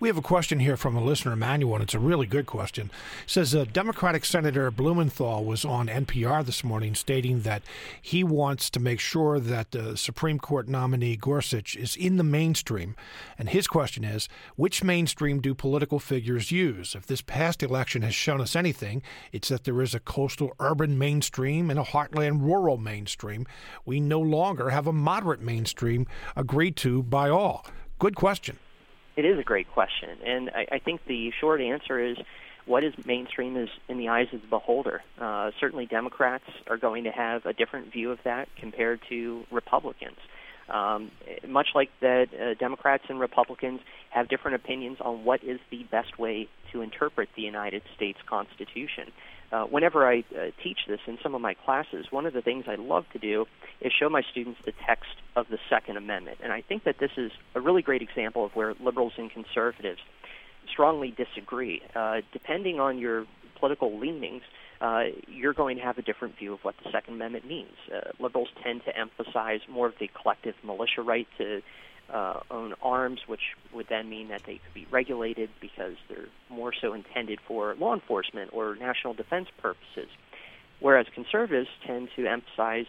[0.00, 2.90] We have a question here from a listener, Emmanuel, and it's a really good question.
[3.24, 7.62] It says uh, Democratic Senator Blumenthal was on NPR this morning stating that
[8.00, 12.96] he wants to make sure that the Supreme Court nominee Gorsuch is in the mainstream.
[13.38, 16.94] And his question is which mainstream do political figures use?
[16.94, 19.02] If this past election has shown us anything,
[19.32, 23.46] it's that there is a coastal urban mainstream and a heartland rural mainstream.
[23.84, 26.06] We no longer have a moderate mainstream
[26.36, 27.66] agreed to by all.
[27.98, 28.58] Good question.
[29.16, 32.16] It is a great question, and I, I think the short answer is
[32.64, 35.02] what is mainstream is in the eyes of the beholder.
[35.18, 40.16] Uh, certainly, Democrats are going to have a different view of that compared to Republicans.
[40.68, 41.10] Um,
[41.46, 46.18] much like that, uh, Democrats and Republicans have different opinions on what is the best
[46.18, 49.12] way to interpret the United States Constitution.
[49.52, 52.64] Uh, whenever I uh, teach this in some of my classes, one of the things
[52.66, 53.46] I love to do
[53.82, 56.38] is show my students the text of the Second Amendment.
[56.42, 60.00] And I think that this is a really great example of where liberals and conservatives
[60.70, 61.82] strongly disagree.
[61.94, 63.26] Uh, depending on your
[63.56, 64.42] political leanings,
[64.80, 67.76] uh, you're going to have a different view of what the Second Amendment means.
[67.94, 71.62] Uh, liberals tend to emphasize more of the collective militia right to
[72.12, 73.40] uh, own arms, which
[73.72, 77.94] would then mean that they could be regulated because they're more so intended for law
[77.94, 80.08] enforcement or national defense purposes.
[80.80, 82.86] Whereas conservatives tend to emphasize,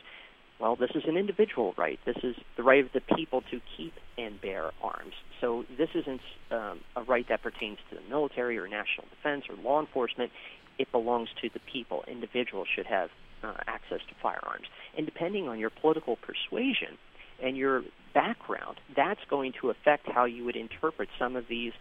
[0.59, 1.99] well, this is an individual right.
[2.05, 5.13] This is the right of the people to keep and bear arms.
[5.39, 6.21] So this isn't
[6.51, 10.31] um, a right that pertains to the military or national defense or law enforcement.
[10.79, 12.03] It belongs to the people.
[12.07, 13.09] Individuals should have
[13.43, 14.65] uh, access to firearms.
[14.97, 16.97] And depending on your political persuasion
[17.41, 21.73] and your background, that's going to affect how you would interpret some of these,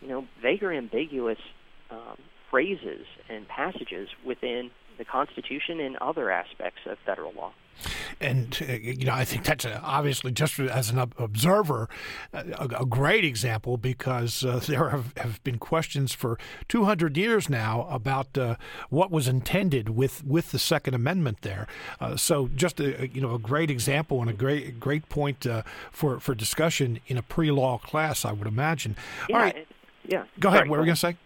[0.00, 1.38] you know, vague or ambiguous
[1.90, 2.16] um,
[2.50, 7.52] phrases and passages within the Constitution and other aspects of federal law.
[8.20, 11.88] And uh, you know, I think that's a, obviously just as an observer,
[12.32, 17.86] a, a great example because uh, there have, have, been questions for 200 years now
[17.90, 18.56] about uh,
[18.90, 21.66] what was intended with, with the Second Amendment there.
[22.00, 25.62] Uh, so just a, you know a great example and a great great point uh,
[25.90, 28.96] for for discussion in a pre-law class, I would imagine.
[29.28, 29.68] Yeah, All right,
[30.06, 30.24] yeah.
[30.40, 30.68] Go ahead.
[30.68, 31.16] what were we going to say?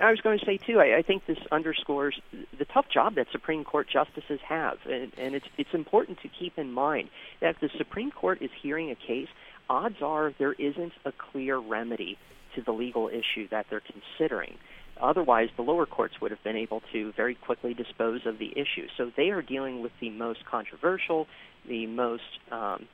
[0.00, 0.78] I was going to say too.
[0.80, 2.20] I, I think this underscores
[2.56, 6.56] the tough job that Supreme Court justices have, and, and it's it's important to keep
[6.56, 7.08] in mind
[7.40, 9.28] that if the Supreme Court is hearing a case,
[9.68, 12.16] odds are there isn't a clear remedy
[12.54, 14.54] to the legal issue that they're considering.
[15.00, 18.88] Otherwise, the lower courts would have been able to very quickly dispose of the issue.
[18.96, 21.26] So they are dealing with the most controversial,
[21.68, 22.88] the most um,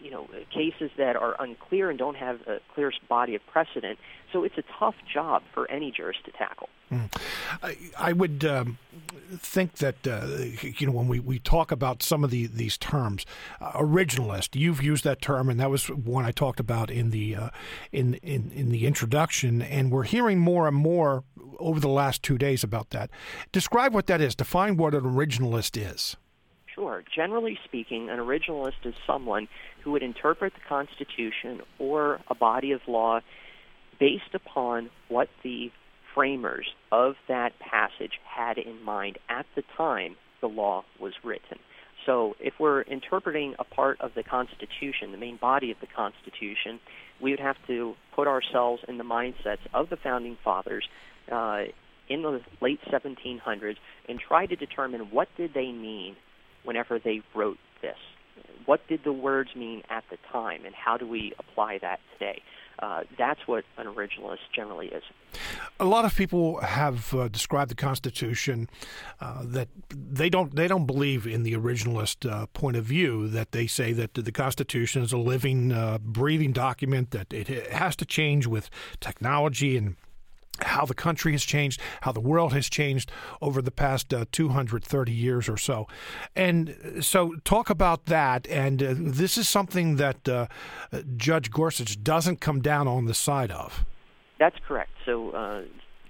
[0.00, 3.98] you know cases that are unclear and don't have a clear body of precedent.
[4.32, 6.68] So it's a tough job for any jurist to tackle.
[6.92, 7.10] Mm.
[7.62, 8.78] I, I, would um,
[9.38, 10.26] think that uh,
[10.62, 13.26] you know when we, we talk about some of the, these terms,
[13.60, 14.54] uh, originalist.
[14.54, 17.50] You've used that term, and that was one I talked about in the uh,
[17.90, 19.62] in, in in the introduction.
[19.62, 21.24] And we're hearing more and more
[21.58, 23.10] over the last two days about that.
[23.50, 24.34] Describe what that is.
[24.34, 26.16] Define what an originalist is.
[26.76, 27.02] Sure.
[27.14, 29.48] Generally speaking, an originalist is someone
[29.86, 33.20] who would interpret the Constitution or a body of law
[34.00, 35.70] based upon what the
[36.12, 41.58] framers of that passage had in mind at the time the law was written.
[42.04, 46.80] So, if we're interpreting a part of the Constitution, the main body of the Constitution,
[47.22, 50.84] we would have to put ourselves in the mindsets of the founding fathers
[51.30, 51.62] uh,
[52.08, 53.76] in the late 1700s
[54.08, 56.16] and try to determine what did they mean
[56.64, 57.96] whenever they wrote this.
[58.66, 62.42] What did the words mean at the time, and how do we apply that today?
[62.78, 65.02] Uh, that's what an originalist generally is.
[65.80, 68.68] A lot of people have uh, described the Constitution
[69.20, 73.28] uh, that they don't they don't believe in the originalist uh, point of view.
[73.28, 77.96] That they say that the Constitution is a living, uh, breathing document that it has
[77.96, 78.68] to change with
[79.00, 79.96] technology and
[80.62, 85.12] how the country has changed, how the world has changed over the past uh, 230
[85.12, 85.86] years or so.
[86.34, 88.46] And so, talk about that.
[88.48, 90.46] And uh, this is something that uh,
[91.16, 93.84] Judge Gorsuch doesn't come down on the side of.
[94.38, 94.90] That's correct.
[95.04, 95.62] So, uh,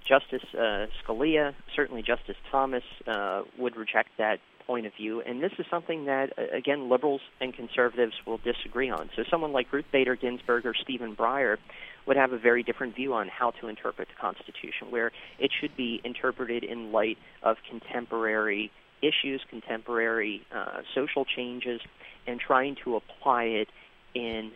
[0.06, 5.20] Justice uh, Scalia, certainly Justice Thomas, uh, would reject that point of view.
[5.20, 9.10] And this is something that, again, liberals and conservatives will disagree on.
[9.16, 11.58] So, someone like Ruth Bader Ginsburg or Stephen Breyer
[12.06, 15.76] would have a very different view on how to interpret the Constitution, where it should
[15.76, 18.70] be interpreted in light of contemporary
[19.02, 21.80] issues, contemporary uh, social changes,
[22.26, 23.68] and trying to apply it
[24.14, 24.52] in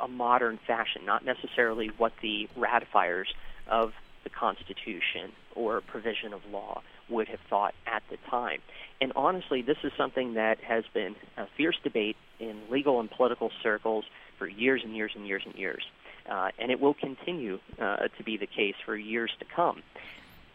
[0.00, 3.26] a modern fashion, not necessarily what the ratifiers
[3.68, 3.92] of
[4.24, 8.60] the Constitution or provision of law would have thought at the time.
[9.00, 13.50] And honestly, this is something that has been a fierce debate in legal and political
[13.62, 14.04] circles
[14.38, 15.82] for years and years and years and years
[16.28, 19.82] uh, and it will continue uh, to be the case for years to come.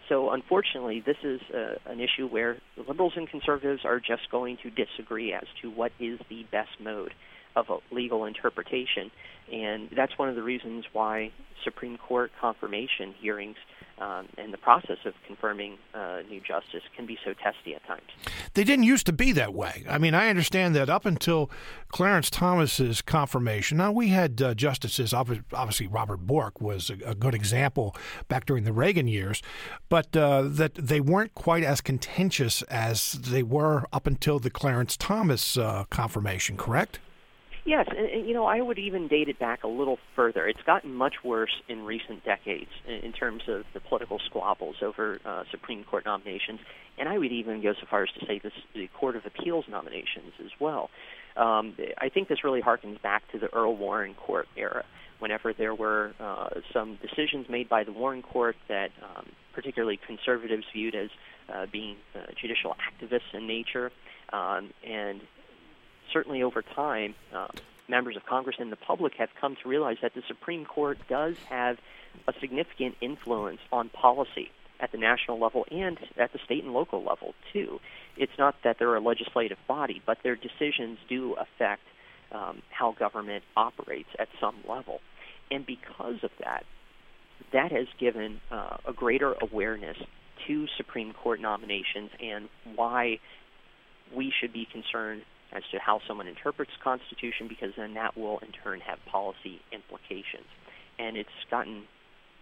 [0.10, 4.70] So, unfortunately, this is uh, an issue where liberals and conservatives are just going to
[4.70, 7.14] disagree as to what is the best mode
[7.56, 9.12] of a legal interpretation.
[9.52, 11.32] And that's one of the reasons why
[11.64, 13.58] Supreme Court confirmation hearings
[14.02, 18.02] um, and the process of confirming uh, new justice can be so testy at times.
[18.56, 19.86] They didn't used to be that way.
[19.88, 21.52] I mean, I understand that up until
[21.90, 25.14] Clarence Thomas's confirmation, now we had uh, justices.
[25.14, 27.96] Obviously, Robert Bork was a, a, good example
[28.28, 29.44] back during the Reagan years,
[29.88, 34.98] but uh, that they weren't quite as contentious as they were up until the Clarence
[34.98, 36.58] Thomas uh, confirmation.
[36.58, 37.00] Correct?
[37.64, 40.48] Yes, and, and, you know, I would even date it back a little further.
[40.48, 45.20] It's gotten much worse in recent decades in, in terms of the political squabbles over
[45.24, 46.60] uh, Supreme Court nominations,
[46.98, 49.66] and I would even go so far as to say this the Court of Appeals
[49.70, 50.90] nominations as well.
[51.38, 54.84] Um, I think this really harkens back to the Earl Warren Court era,
[55.20, 60.66] whenever there were uh, some decisions made by the Warren Court that um, particularly conservatives
[60.74, 61.10] viewed as
[61.54, 63.92] uh, being uh, judicial activists in nature,
[64.34, 65.22] um, and
[66.12, 67.48] certainly over time, uh,
[67.88, 71.36] members of Congress and the public have come to realize that the Supreme Court does
[71.50, 71.78] have
[72.28, 74.50] a significant influence on policy
[74.80, 77.80] at the national level and at the state and local level, too.
[78.18, 81.84] It's not that they're a legislative body, but their decisions do affect
[82.32, 85.00] um, how government operates at some level.
[85.52, 86.64] And because of that,
[87.54, 89.98] that has given uh, a greater awareness
[90.48, 93.20] to Supreme Court nominations and why
[94.16, 95.24] we should be concerned
[95.54, 99.60] as to how someone interprets the Constitution, because then that will in turn have policy
[99.72, 100.48] implications.
[100.98, 101.84] And it's gotten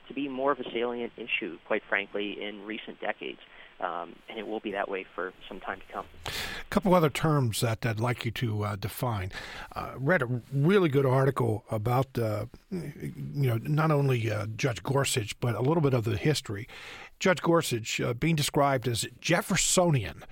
[0.07, 3.39] to be more of a salient issue, quite frankly, in recent decades.
[3.79, 6.05] Um, and it will be that way for some time to come.
[6.25, 9.31] A couple other terms that I'd like you to uh, define.
[9.73, 15.39] Uh, read a really good article about, uh, you know, not only uh, Judge Gorsuch,
[15.39, 16.67] but a little bit of the history.
[17.19, 20.23] Judge Gorsuch uh, being described as Jeffersonian.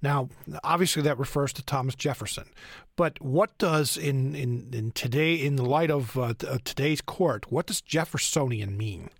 [0.00, 0.28] Now,
[0.62, 2.50] obviously, that refers to Thomas Jefferson.
[2.96, 6.34] But what does in in, in today, in the light of uh,
[6.64, 9.10] today's court, what does Jeffersonian mean?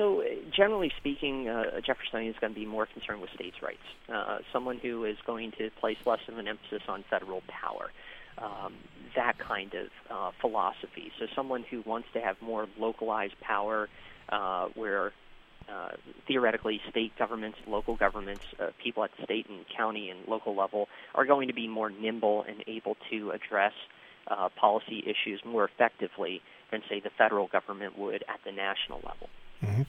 [0.00, 0.24] So, uh,
[0.56, 3.84] generally speaking, uh, a Jeffersonian is going to be more concerned with states' rights.
[4.10, 7.90] Uh, someone who is going to place less of an emphasis on federal power.
[8.38, 8.76] Um,
[9.14, 11.12] that kind of uh, philosophy.
[11.18, 13.90] So, someone who wants to have more localized power,
[14.30, 15.12] uh, where
[15.68, 15.90] uh,
[16.26, 18.42] theoretically state governments, local governments,
[18.82, 22.64] people at state and county and local level are going to be more nimble and
[22.66, 23.74] able to address
[24.58, 26.40] policy issues more effectively
[26.70, 29.28] than, say, the federal government would at the national level.
[29.64, 29.82] Mm-hmm.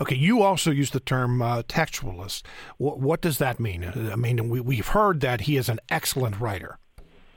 [0.00, 2.42] Okay, you also use the term uh, textualist.
[2.78, 3.84] What, what, does that mean?
[3.84, 6.78] I mean, we, we've heard that he is an excellent writer.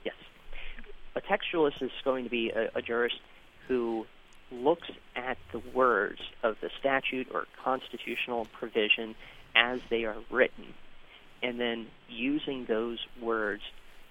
[0.04, 0.14] Yes.
[1.14, 3.20] A textualist is going to be a, a jurist
[3.68, 4.06] who
[4.50, 9.14] looks at the words of the statute or constitutional provision
[9.54, 10.66] as they are written,
[11.42, 13.62] and then using those words,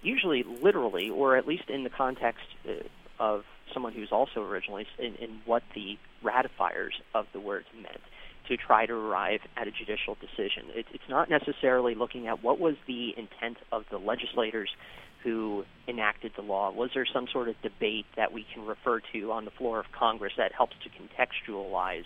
[0.01, 2.74] usually literally, or at least in the context uh,
[3.19, 3.43] of
[3.74, 8.01] someone who's also originally in, in what the ratifiers of the words meant
[8.47, 10.65] to try to arrive at a judicial decision.
[10.76, 14.69] It, it's not necessarily looking at what was the intent of the legislators
[15.24, 16.71] who enacted the law.
[16.71, 19.86] Was there some sort of debate that we can refer to on the floor of
[19.97, 22.03] Congress that helps to contextualize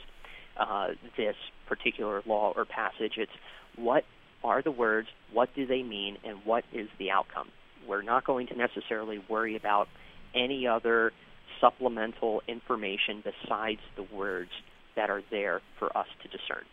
[0.60, 1.36] uh, this
[1.68, 3.14] particular law or passage?
[3.18, 3.32] It's
[3.76, 4.04] what
[4.44, 7.50] are the words, what do they mean, and what is the outcome?
[7.88, 9.88] We're not going to necessarily worry about
[10.36, 11.12] any other
[11.62, 14.52] supplemental information besides the words
[14.96, 16.66] that are there for us to discern.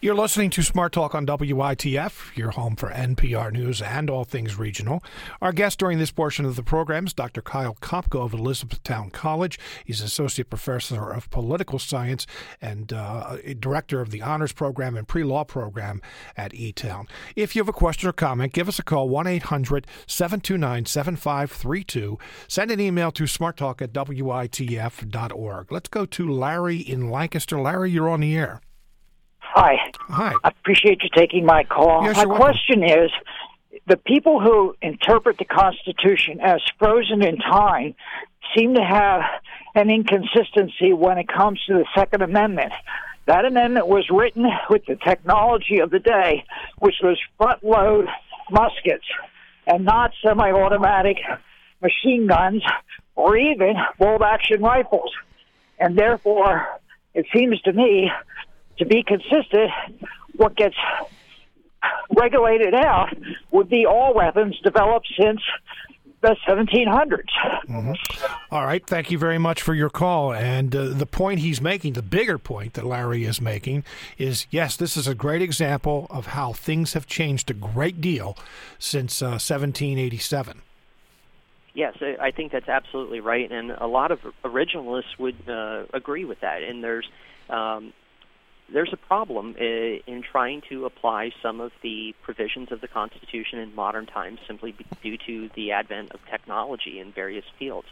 [0.00, 4.58] You're listening to Smart Talk on WITF, your home for NPR News and all things
[4.58, 5.02] regional.
[5.40, 7.40] Our guest during this portion of the program is Dr.
[7.40, 9.58] Kyle Kopko of Elizabethtown College.
[9.84, 12.26] He's Associate Professor of Political Science
[12.60, 16.02] and uh, Director of the Honors Program and Pre Law Program
[16.36, 17.06] at E Town.
[17.34, 22.18] If you have a question or comment, give us a call 1 800 729 7532.
[22.46, 25.72] Send an email to smarttalk at WITF.org.
[25.72, 27.58] Let's go to Larry in Lancaster.
[27.58, 28.60] Larry, you're on the air.
[29.54, 29.76] Hi.
[30.08, 30.32] Hi.
[30.42, 32.02] I appreciate you taking my call.
[32.02, 32.44] Yes, my you're welcome.
[32.44, 33.10] question is
[33.86, 37.94] the people who interpret the Constitution as frozen in time
[38.56, 39.22] seem to have
[39.76, 42.72] an inconsistency when it comes to the Second Amendment.
[43.26, 46.44] That amendment was written with the technology of the day,
[46.80, 48.08] which was front load
[48.50, 49.06] muskets
[49.68, 51.18] and not semi automatic
[51.80, 52.64] machine guns
[53.14, 55.12] or even bolt action rifles.
[55.78, 56.66] And therefore,
[57.14, 58.10] it seems to me
[58.78, 59.70] to be consistent,
[60.36, 60.76] what gets
[62.16, 63.10] regulated out
[63.50, 65.40] would be all weapons developed since
[66.24, 67.94] the 1700s.
[68.50, 68.84] All right.
[68.86, 70.32] Thank you very much for your call.
[70.32, 73.84] And uh, the point he's making, the bigger point that Larry is making,
[74.16, 78.38] is yes, this is a great example of how things have changed a great deal
[78.78, 80.62] since uh, 1787.
[81.74, 86.24] Yes, I I think that's absolutely right, and a lot of originalists would uh, agree
[86.24, 86.62] with that.
[86.62, 87.08] And there's
[87.50, 87.92] um,
[88.72, 93.58] there's a problem uh, in trying to apply some of the provisions of the Constitution
[93.58, 97.88] in modern times simply due to the advent of technology in various fields.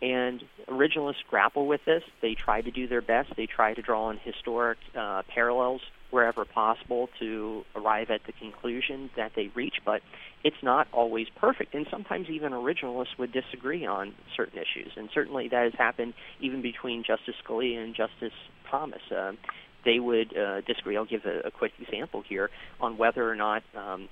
[0.00, 2.02] And originalists grapple with this.
[2.20, 3.36] They try to do their best.
[3.36, 5.80] They try to draw on historic uh, parallels
[6.10, 10.02] wherever possible to arrive at the conclusion that they reach, but
[10.44, 11.74] it's not always perfect.
[11.74, 14.92] And sometimes even originalists would disagree on certain issues.
[14.96, 18.34] And certainly that has happened even between Justice Scalia and Justice
[18.68, 19.00] Thomas.
[19.10, 19.38] Um,
[19.84, 20.96] they would uh, disagree.
[20.96, 24.08] I'll give a, a quick example here on whether or not um,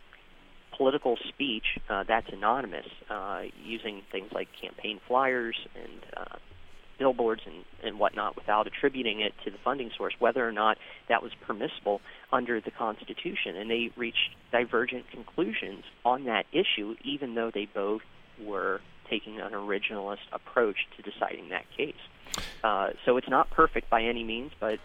[0.77, 6.37] political speech uh, that's anonymous, uh, using things like campaign flyers and uh,
[6.99, 11.23] billboards and, and whatnot without attributing it to the funding source, whether or not that
[11.23, 12.01] was permissible
[12.33, 13.57] under the Constitution.
[13.57, 18.03] And they reached divergent conclusions on that issue, even though they both
[18.41, 21.95] were taking an originalist approach to deciding that case.
[22.63, 24.79] Uh, so it's not perfect by any means, but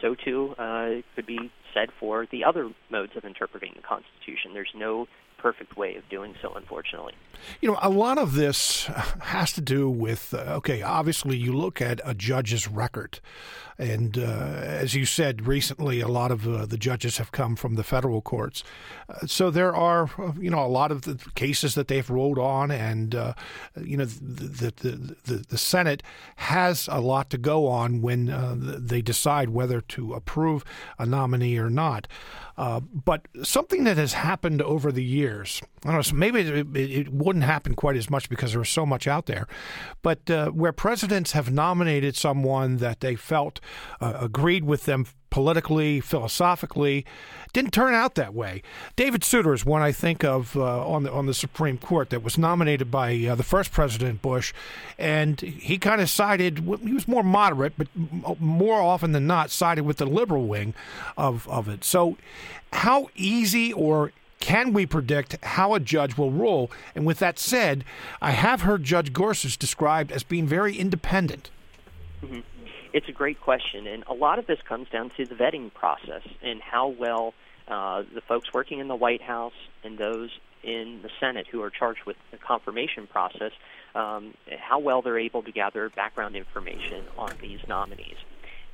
[0.00, 4.52] so too uh, could be said for the other modes of interpreting the Constitution.
[4.54, 5.06] There's no
[5.40, 7.14] perfect way of doing so, unfortunately.
[7.60, 8.84] You know, a lot of this
[9.22, 13.20] has to do with, uh, okay, obviously you look at a judge's record.
[13.78, 17.76] And uh, as you said recently, a lot of uh, the judges have come from
[17.76, 18.62] the federal courts.
[19.08, 22.38] Uh, so there are, uh, you know, a lot of the cases that they've rolled
[22.38, 23.32] on, and, uh,
[23.82, 26.02] you know, the, the, the, the Senate
[26.36, 28.26] has a lot to go on when
[28.86, 30.62] they decide whether to approve
[30.98, 32.06] a nominee or not.
[32.56, 36.76] But something that has happened over the years, I don't know, so maybe it, it,
[36.76, 39.46] it wouldn't happen quite as much because there was so much out there,
[40.02, 43.60] but uh, where presidents have nominated someone that they felt
[44.00, 47.06] uh, agreed with them politically, philosophically,
[47.52, 48.62] didn't turn out that way.
[48.96, 52.22] David Souter is one I think of uh, on the on the Supreme Court that
[52.22, 54.52] was nominated by uh, the first President Bush,
[54.98, 56.58] and he kind of sided.
[56.82, 57.88] He was more moderate, but
[58.40, 60.74] more often than not sided with the liberal wing
[61.16, 61.84] of of it.
[61.84, 62.16] So,
[62.72, 66.70] how easy or can we predict how a judge will rule?
[66.94, 67.84] And with that said,
[68.20, 71.50] I have heard Judge Gorsuch described as being very independent.
[72.22, 72.40] Mm-hmm.
[72.92, 76.22] It's a great question, and a lot of this comes down to the vetting process
[76.42, 77.34] and how well
[77.68, 79.52] uh, the folks working in the White House
[79.84, 80.30] and those
[80.64, 83.52] in the Senate who are charged with the confirmation process,
[83.94, 88.16] um, how well they're able to gather background information on these nominees.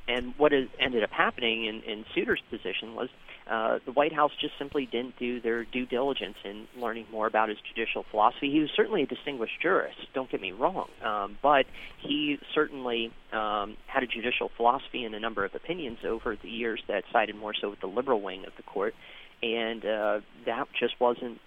[0.07, 3.09] And what ended up happening in, in Souter's position was
[3.49, 7.49] uh, the White House just simply didn't do their due diligence in learning more about
[7.49, 8.51] his judicial philosophy.
[8.51, 11.65] He was certainly a distinguished jurist, don't get me wrong, um, but
[12.05, 16.81] he certainly um, had a judicial philosophy and a number of opinions over the years
[16.87, 18.93] that sided more so with the liberal wing of the court,
[19.41, 21.39] and uh, that just wasn't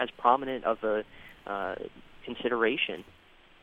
[0.00, 1.04] as prominent of a
[1.46, 1.74] uh,
[2.24, 3.04] consideration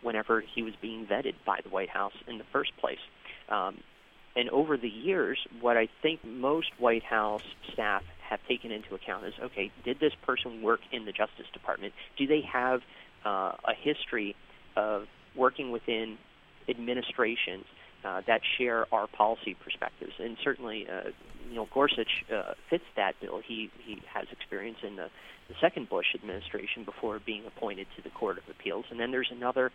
[0.02, 3.00] whenever he was being vetted by the White House in the first place.
[3.50, 3.78] Um,
[4.36, 9.26] and over the years, what I think most White House staff have taken into account
[9.26, 11.94] is okay, did this person work in the Justice Department?
[12.18, 12.82] Do they have
[13.26, 14.36] uh, a history
[14.76, 16.18] of working within
[16.68, 17.66] administrations
[18.06, 20.14] uh, that share our policy perspectives?
[20.20, 21.10] And certainly, uh,
[21.74, 23.42] Gorsuch uh, fits that bill.
[23.46, 25.10] He he has experience in the,
[25.48, 28.86] the second Bush administration before being appointed to the Court of Appeals.
[28.92, 29.72] And then there's another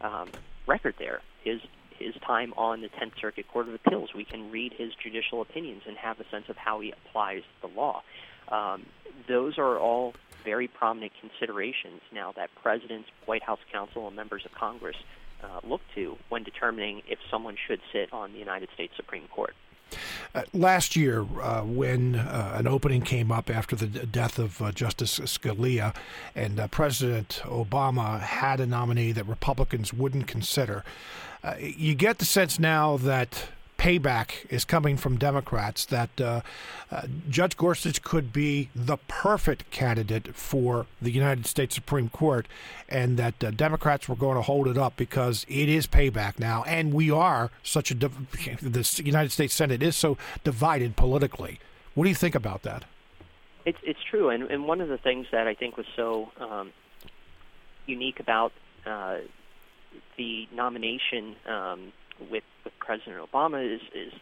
[0.00, 0.30] um,
[0.66, 1.20] record there.
[1.44, 1.60] His
[1.98, 4.10] his time on the Tenth Circuit Court of Appeals.
[4.14, 7.68] We can read his judicial opinions and have a sense of how he applies the
[7.68, 8.02] law.
[8.48, 8.86] Um,
[9.28, 14.52] those are all very prominent considerations now that presidents, White House counsel, and members of
[14.52, 14.96] Congress
[15.42, 19.54] uh, look to when determining if someone should sit on the United States Supreme Court.
[20.34, 24.70] Uh, last year, uh, when uh, an opening came up after the death of uh,
[24.72, 25.94] Justice Scalia,
[26.34, 30.84] and uh, President Obama had a nominee that Republicans wouldn't consider,
[31.42, 36.40] uh, you get the sense now that payback is coming from Democrats, that uh,
[36.90, 42.46] uh, Judge Gorsuch could be the perfect candidate for the United States Supreme Court,
[42.88, 46.64] and that uh, Democrats were going to hold it up because it is payback now,
[46.64, 48.30] and we are such a div-
[48.60, 51.60] the United States Senate is so divided politically.
[51.94, 52.84] What do you think about that?
[53.64, 56.72] It's it's true, and and one of the things that I think was so um,
[57.86, 58.52] unique about
[58.86, 59.18] uh,
[60.16, 61.92] the nomination um,
[62.30, 64.12] with with President Obama is is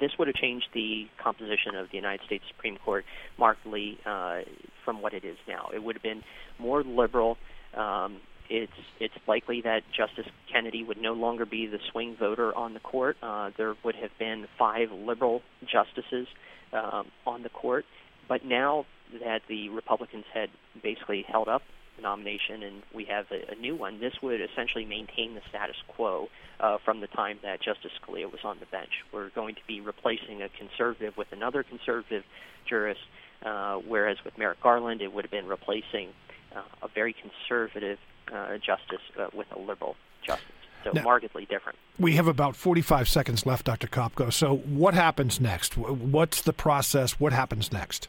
[0.00, 3.04] this would have changed the composition of the United States Supreme Court
[3.38, 4.40] markedly uh,
[4.84, 5.70] from what it is now.
[5.72, 6.22] It would have been
[6.58, 7.36] more liberal.
[7.76, 8.16] Um,
[8.50, 12.80] it's it's likely that Justice Kennedy would no longer be the swing voter on the
[12.80, 13.16] court.
[13.22, 16.26] Uh, there would have been five liberal justices
[16.72, 17.84] um, on the court,
[18.28, 18.84] but now
[19.24, 20.50] that the Republicans had
[20.82, 21.62] basically held up
[22.02, 26.28] nomination and we have a, a new one, this would essentially maintain the status quo
[26.60, 28.90] uh, from the time that Justice Scalia was on the bench.
[29.12, 32.24] We're going to be replacing a conservative with another conservative
[32.68, 33.00] jurist,
[33.44, 36.08] uh, whereas with Merrick Garland, it would have been replacing
[36.54, 37.98] uh, a very conservative
[38.32, 40.46] uh, justice uh, with a liberal justice.
[40.84, 41.78] So now, markedly different.
[41.98, 43.86] We have about 45 seconds left, Dr.
[43.86, 44.32] Kopko.
[44.32, 45.78] So what happens next?
[45.78, 47.18] What's the process?
[47.18, 48.08] What happens next?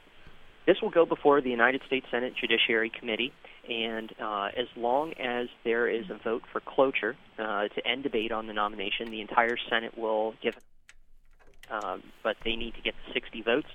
[0.65, 3.31] This will go before the United States Senate Judiciary Committee.
[3.69, 8.31] And uh, as long as there is a vote for cloture uh, to end debate
[8.31, 10.55] on the nomination, the entire Senate will give.
[11.69, 13.67] Um, but they need to get the 60 votes.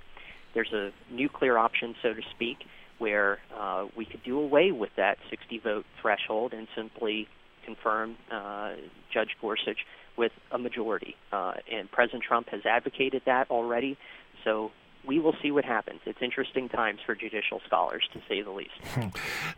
[0.53, 2.57] There's a nuclear option, so to speak,
[2.99, 7.27] where uh, we could do away with that 60 vote threshold and simply
[7.65, 8.73] confirm uh,
[9.13, 9.79] Judge Gorsuch
[10.17, 11.15] with a majority.
[11.31, 13.97] Uh, and President Trump has advocated that already.
[14.43, 14.71] So
[15.05, 15.99] we will see what happens.
[16.05, 18.71] It's interesting times for judicial scholars, to say the least.
[18.93, 19.07] Hmm.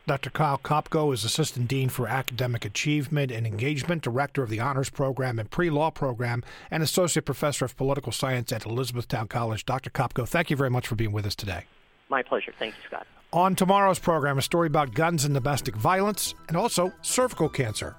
[0.07, 0.29] Dr.
[0.29, 5.39] Kyle Kopko is Assistant Dean for Academic Achievement and Engagement, Director of the Honors Program
[5.39, 9.65] and Pre Law Program, and Associate Professor of Political Science at Elizabethtown College.
[9.65, 9.89] Dr.
[9.89, 11.65] Kopko, thank you very much for being with us today.
[12.09, 12.53] My pleasure.
[12.57, 13.07] Thank you, Scott.
[13.31, 17.95] On tomorrow's program, a story about guns and domestic violence and also cervical cancer.